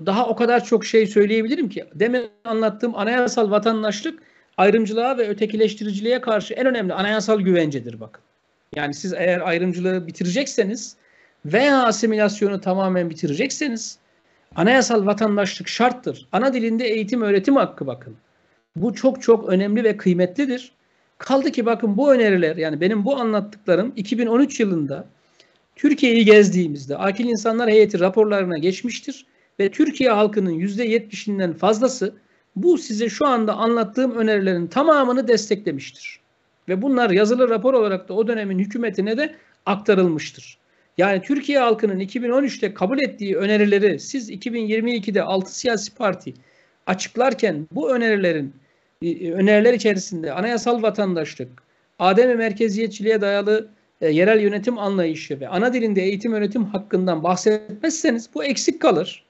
Daha 0.06 0.28
o 0.28 0.36
kadar 0.36 0.64
çok 0.64 0.86
şey 0.86 1.08
söyleyebilirim 1.08 1.70
ki 1.70 1.86
demin 1.96 2.30
anlattığım 2.44 2.96
anayasal 2.96 3.52
vatandaşlık 3.52 4.24
ayrımcılığa 4.58 5.18
ve 5.18 5.30
ötekileştiriciliğe 5.30 6.22
karşı 6.22 6.54
en 6.54 6.66
önemli 6.66 6.94
anayasal 6.94 7.40
güvencedir 7.40 8.00
bakın. 8.00 8.25
Yani 8.76 8.94
siz 8.94 9.14
eğer 9.14 9.40
ayrımcılığı 9.40 10.08
bitirecekseniz 10.08 10.96
veya 11.46 11.84
asimilasyonu 11.84 12.62
tamamen 12.62 13.10
bitirecekseniz 13.10 13.98
anayasal 14.56 15.06
vatandaşlık 15.06 15.68
şarttır. 15.68 16.28
Ana 16.32 16.54
dilinde 16.54 16.88
eğitim 16.88 17.22
öğretim 17.22 17.56
hakkı 17.56 17.88
bakın. 17.88 18.16
Bu 18.76 18.94
çok 18.94 19.22
çok 19.22 19.50
önemli 19.50 19.84
ve 19.84 19.98
kıymetlidir. 19.98 20.72
Kaldı 21.18 21.52
ki 21.52 21.66
bakın 21.66 21.98
bu 21.98 22.14
öneriler 22.14 22.56
yani 22.56 22.82
benim 22.82 23.06
bu 23.06 23.18
anlattıklarım 23.18 23.94
2013 23.96 24.60
yılında 24.60 25.06
Türkiye'yi 25.76 26.26
gezdiğimizde 26.26 26.98
Akil 26.98 27.26
İnsanlar 27.26 27.70
Heyeti 27.70 28.00
raporlarına 28.00 28.58
geçmiştir 28.58 29.26
ve 29.60 29.72
Türkiye 29.72 30.10
halkının 30.10 30.52
%70'inden 30.52 31.54
fazlası 31.54 32.16
bu 32.56 32.78
size 32.78 33.10
şu 33.10 33.28
anda 33.28 33.54
anlattığım 33.54 34.16
önerilerin 34.16 34.68
tamamını 34.68 35.28
desteklemiştir. 35.28 36.20
Ve 36.69 36.82
bunlar 36.82 37.10
yazılı 37.10 37.49
rapor 37.49 37.73
olarak 37.73 38.10
da 38.10 38.13
o 38.13 38.28
dönemin 38.28 38.60
hükümetine 38.60 39.17
de 39.17 39.36
aktarılmıştır. 39.65 40.58
Yani 40.97 41.21
Türkiye 41.21 41.60
halkının 41.60 41.99
2013'te 41.99 42.73
kabul 42.73 42.99
ettiği 42.99 43.38
önerileri 43.38 43.99
siz 43.99 44.30
2022'de 44.30 45.21
6 45.21 45.60
siyasi 45.60 45.95
parti 45.95 46.34
açıklarken 46.88 47.67
bu 47.71 47.95
önerilerin 47.95 48.54
e, 49.01 49.32
öneriler 49.32 49.73
içerisinde 49.73 50.34
anayasal 50.34 50.82
vatandaşlık, 50.82 51.49
ademi 51.99 52.36
merkeziyetçiliğe 52.36 53.21
dayalı 53.21 53.69
e, 54.01 54.10
yerel 54.10 54.39
yönetim 54.39 54.78
anlayışı 54.78 55.39
ve 55.39 55.47
ana 55.47 55.73
dilinde 55.73 56.01
eğitim 56.01 56.34
öğretim 56.34 56.65
hakkından 56.65 57.23
bahsetmezseniz 57.23 58.30
bu 58.36 58.43
eksik 58.43 58.82
kalır. 58.82 59.25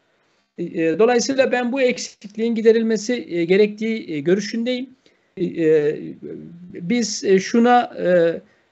E, 0.58 0.64
e, 0.64 1.00
dolayısıyla 1.00 1.52
ben 1.52 1.72
bu 1.72 1.82
eksikliğin 1.82 2.56
giderilmesi 2.56 3.26
e, 3.30 3.46
gerektiği 3.46 4.12
e, 4.12 4.20
görüşündeyim. 4.20 4.90
E, 5.42 5.98
biz 6.74 7.24
e, 7.24 7.40
şuna 7.40 7.94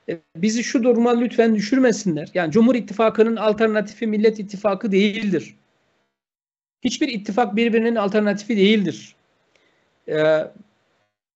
e, 0.07 0.17
bizi 0.35 0.63
şu 0.63 0.83
duruma 0.83 1.19
lütfen 1.19 1.55
düşürmesinler. 1.55 2.29
Yani 2.33 2.51
Cumhur 2.51 2.75
İttifakı'nın 2.75 3.35
alternatifi 3.35 4.07
Millet 4.07 4.39
İttifakı 4.39 4.91
değildir. 4.91 5.55
Hiçbir 6.83 7.07
ittifak 7.07 7.55
birbirinin 7.55 7.95
alternatifi 7.95 8.57
değildir. 8.57 9.15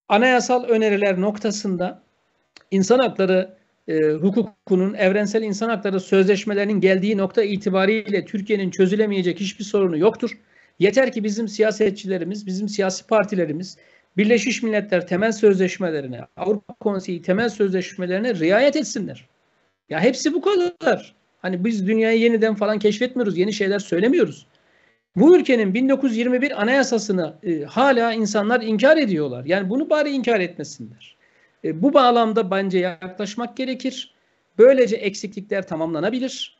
Anayasal 0.09 0.63
öneriler 0.63 1.21
noktasında 1.21 2.01
insan 2.71 2.99
hakları 2.99 3.57
e, 3.87 4.09
hukukunun, 4.09 4.93
evrensel 4.93 5.43
insan 5.43 5.69
hakları 5.69 5.99
sözleşmelerinin 5.99 6.81
geldiği 6.81 7.17
nokta 7.17 7.43
itibariyle 7.43 8.25
Türkiye'nin 8.25 8.71
çözülemeyecek 8.71 9.39
hiçbir 9.39 9.63
sorunu 9.63 9.97
yoktur. 9.97 10.31
Yeter 10.79 11.11
ki 11.11 11.23
bizim 11.23 11.47
siyasetçilerimiz, 11.47 12.45
bizim 12.45 12.69
siyasi 12.69 13.07
partilerimiz 13.07 13.77
Birleşmiş 14.17 14.63
Milletler 14.63 15.07
temel 15.07 15.31
sözleşmelerine, 15.31 16.21
Avrupa 16.37 16.73
Konseyi 16.73 17.21
temel 17.21 17.49
sözleşmelerine 17.49 18.35
riayet 18.35 18.75
etsinler. 18.75 19.25
Ya 19.89 19.99
hepsi 19.99 20.33
bu 20.33 20.41
kadar. 20.41 21.15
Hani 21.41 21.65
biz 21.65 21.87
dünyayı 21.87 22.19
yeniden 22.19 22.55
falan 22.55 22.79
keşfetmiyoruz, 22.79 23.37
yeni 23.37 23.53
şeyler 23.53 23.79
söylemiyoruz. 23.79 24.47
Bu 25.15 25.37
ülkenin 25.37 25.73
1921 25.73 26.61
anayasasını 26.61 27.33
e, 27.43 27.61
hala 27.61 28.13
insanlar 28.13 28.61
inkar 28.61 28.97
ediyorlar. 28.97 29.45
Yani 29.45 29.69
bunu 29.69 29.89
bari 29.89 30.09
inkar 30.09 30.39
etmesinler. 30.39 31.15
E, 31.63 31.81
bu 31.81 31.93
bağlamda 31.93 32.51
bence 32.51 32.79
yaklaşmak 32.79 33.57
gerekir. 33.57 34.13
Böylece 34.57 34.95
eksiklikler 34.95 35.67
tamamlanabilir. 35.67 36.57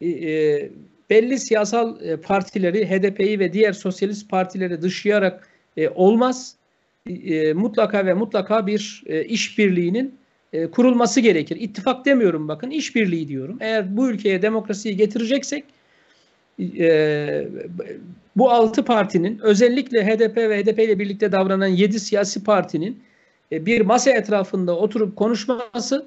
E, 0.00 0.08
e, 0.08 0.70
belli 1.10 1.38
siyasal 1.38 2.02
e, 2.02 2.16
partileri, 2.16 2.90
HDP'yi 2.90 3.38
ve 3.38 3.52
diğer 3.52 3.72
sosyalist 3.72 4.30
partileri 4.30 4.82
dışlayarak 4.82 5.48
e, 5.76 5.88
olmaz. 5.88 6.57
E, 7.08 7.52
mutlaka 7.52 8.06
ve 8.06 8.14
mutlaka 8.14 8.66
bir 8.66 9.02
e, 9.06 9.24
işbirliğinin 9.24 10.14
e, 10.52 10.70
kurulması 10.70 11.20
gerekir. 11.20 11.56
İttifak 11.60 12.06
demiyorum 12.06 12.48
bakın, 12.48 12.70
işbirliği 12.70 13.28
diyorum. 13.28 13.56
Eğer 13.60 13.96
bu 13.96 14.08
ülkeye 14.08 14.42
demokrasiyi 14.42 14.96
getireceksek 14.96 15.64
e, 16.78 17.48
bu 18.36 18.50
altı 18.50 18.84
partinin 18.84 19.38
özellikle 19.42 20.06
HDP 20.06 20.36
ve 20.36 20.62
HDP 20.62 20.78
ile 20.78 20.98
birlikte 20.98 21.32
davranan 21.32 21.66
yedi 21.66 22.00
siyasi 22.00 22.44
partinin 22.44 23.02
e, 23.52 23.66
bir 23.66 23.80
masa 23.80 24.10
etrafında 24.10 24.76
oturup 24.76 25.16
konuşması 25.16 26.06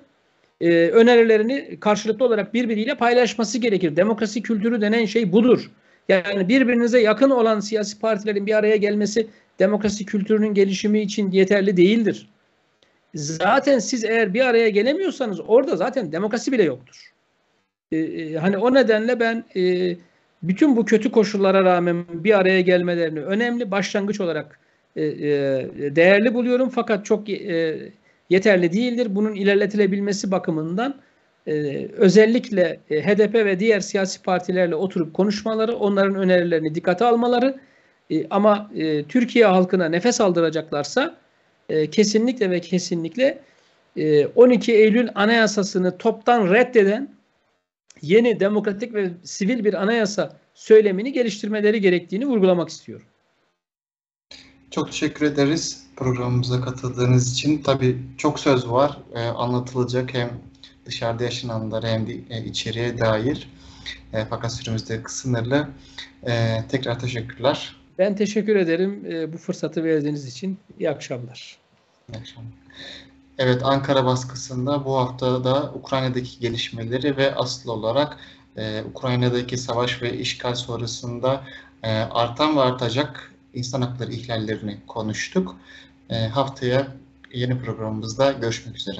e, 0.62 0.70
önerilerini 0.88 1.78
karşılıklı 1.80 2.26
olarak 2.26 2.54
birbiriyle 2.54 2.96
paylaşması 2.96 3.58
gerekir. 3.58 3.96
Demokrasi 3.96 4.42
kültürü 4.42 4.82
denen 4.82 5.06
şey 5.06 5.32
budur. 5.32 5.72
Yani 6.10 6.50
birbirinize 6.50 7.00
yakın 7.00 7.30
olan 7.30 7.60
siyasi 7.60 8.00
partilerin 8.00 8.46
bir 8.46 8.54
araya 8.54 8.76
gelmesi 8.76 9.28
demokrasi 9.60 10.06
kültürünün 10.06 10.54
gelişimi 10.54 11.02
için 11.02 11.32
yeterli 11.32 11.78
değildir. 11.78 12.30
Zaten 13.16 13.80
siz 13.80 14.04
eğer 14.04 14.34
bir 14.34 14.46
araya 14.46 14.70
gelemiyorsanız 14.70 15.40
orada 15.48 15.76
zaten 15.76 16.12
demokrasi 16.12 16.52
bile 16.52 16.64
yoktur. 16.64 17.12
Ee, 17.92 18.36
hani 18.36 18.58
o 18.58 18.74
nedenle 18.74 19.20
ben 19.20 19.44
e, 19.56 19.96
bütün 20.44 20.76
bu 20.76 20.86
kötü 20.86 21.12
koşullara 21.12 21.64
rağmen 21.64 22.06
bir 22.14 22.40
araya 22.40 22.62
gelmelerini 22.62 23.20
önemli 23.20 23.72
başlangıç 23.72 24.22
olarak 24.22 24.60
e, 24.96 25.06
e, 25.06 25.96
değerli 25.96 26.34
buluyorum 26.34 26.70
fakat 26.70 27.06
çok 27.06 27.30
e, 27.30 27.80
yeterli 28.30 28.74
değildir. 28.74 29.08
Bunun 29.10 29.34
ilerletilebilmesi 29.34 30.32
bakımından 30.32 30.96
e, 31.47 31.88
özellikle 31.88 32.80
e, 32.89 33.01
HDP 33.01 33.34
ve 33.34 33.60
diğer 33.60 33.80
siyasi 33.80 34.21
partilerle 34.21 34.75
oturup 34.75 35.13
konuşmaları, 35.13 35.75
onların 35.75 36.15
önerilerini 36.15 36.75
dikkate 36.75 37.06
almaları 37.06 37.60
e, 38.12 38.27
ama 38.30 38.71
e, 38.75 39.04
Türkiye 39.04 39.45
halkına 39.45 39.89
nefes 39.89 40.21
aldıracaklarsa 40.21 41.21
kesinlikle 41.91 42.49
ve 42.49 42.62
kesinlikle 42.62 43.39
e, 43.97 44.25
12 44.25 44.73
Eylül 44.73 45.10
Anayasasını 45.15 45.97
toptan 45.97 46.54
reddeden 46.54 47.15
yeni 48.01 48.39
demokratik 48.39 48.93
ve 48.93 49.10
sivil 49.23 49.65
bir 49.65 49.73
anayasa 49.73 50.38
söylemini 50.54 51.13
geliştirmeleri 51.13 51.82
gerektiğini 51.82 52.25
vurgulamak 52.25 52.69
istiyorum. 52.69 53.06
Çok 54.71 54.88
teşekkür 54.88 55.25
ederiz 55.25 55.88
programımıza 55.95 56.62
katıldığınız 56.62 57.34
için. 57.34 57.62
Tabii 57.62 57.97
çok 58.17 58.39
söz 58.39 58.69
var 58.69 58.97
anlatılacak 59.15 60.13
hem 60.13 60.30
dışarıda 60.86 61.24
yaşananlara 61.24 61.88
hem 61.88 62.08
de 62.08 62.13
e, 62.30 62.46
içeriye 62.46 62.98
dair. 62.98 63.50
E, 64.13 64.26
fakat 64.26 64.54
süremizde 64.54 65.02
sınırlı. 65.08 65.67
E, 66.28 66.63
tekrar 66.70 67.00
teşekkürler. 67.00 67.76
Ben 67.98 68.15
teşekkür 68.15 68.56
ederim 68.56 69.06
e, 69.12 69.34
bu 69.34 69.38
fırsatı 69.38 69.84
verdiğiniz 69.84 70.28
için. 70.28 70.60
İyi 70.80 70.89
akşamlar. 70.89 71.58
İyi 72.10 72.17
akşamlar. 72.17 72.52
Evet, 73.38 73.63
Ankara 73.63 74.06
baskısında 74.06 74.86
bu 74.86 74.98
hafta 74.98 75.44
da 75.44 75.72
Ukrayna'daki 75.74 76.39
gelişmeleri 76.39 77.17
ve 77.17 77.36
asıl 77.36 77.70
olarak 77.70 78.17
e, 78.58 78.84
Ukrayna'daki 78.84 79.58
savaş 79.58 80.02
ve 80.02 80.17
işgal 80.17 80.56
sonrasında 80.56 81.44
e, 81.84 81.91
artan 81.91 82.56
ve 82.56 82.62
artacak 82.62 83.32
insan 83.54 83.82
hakları 83.82 84.12
ihlallerini 84.12 84.78
konuştuk. 84.88 85.56
E, 86.10 86.28
haftaya 86.28 86.88
yeni 87.34 87.60
programımızda 87.60 88.32
görüşmek 88.32 88.76
üzere. 88.76 89.00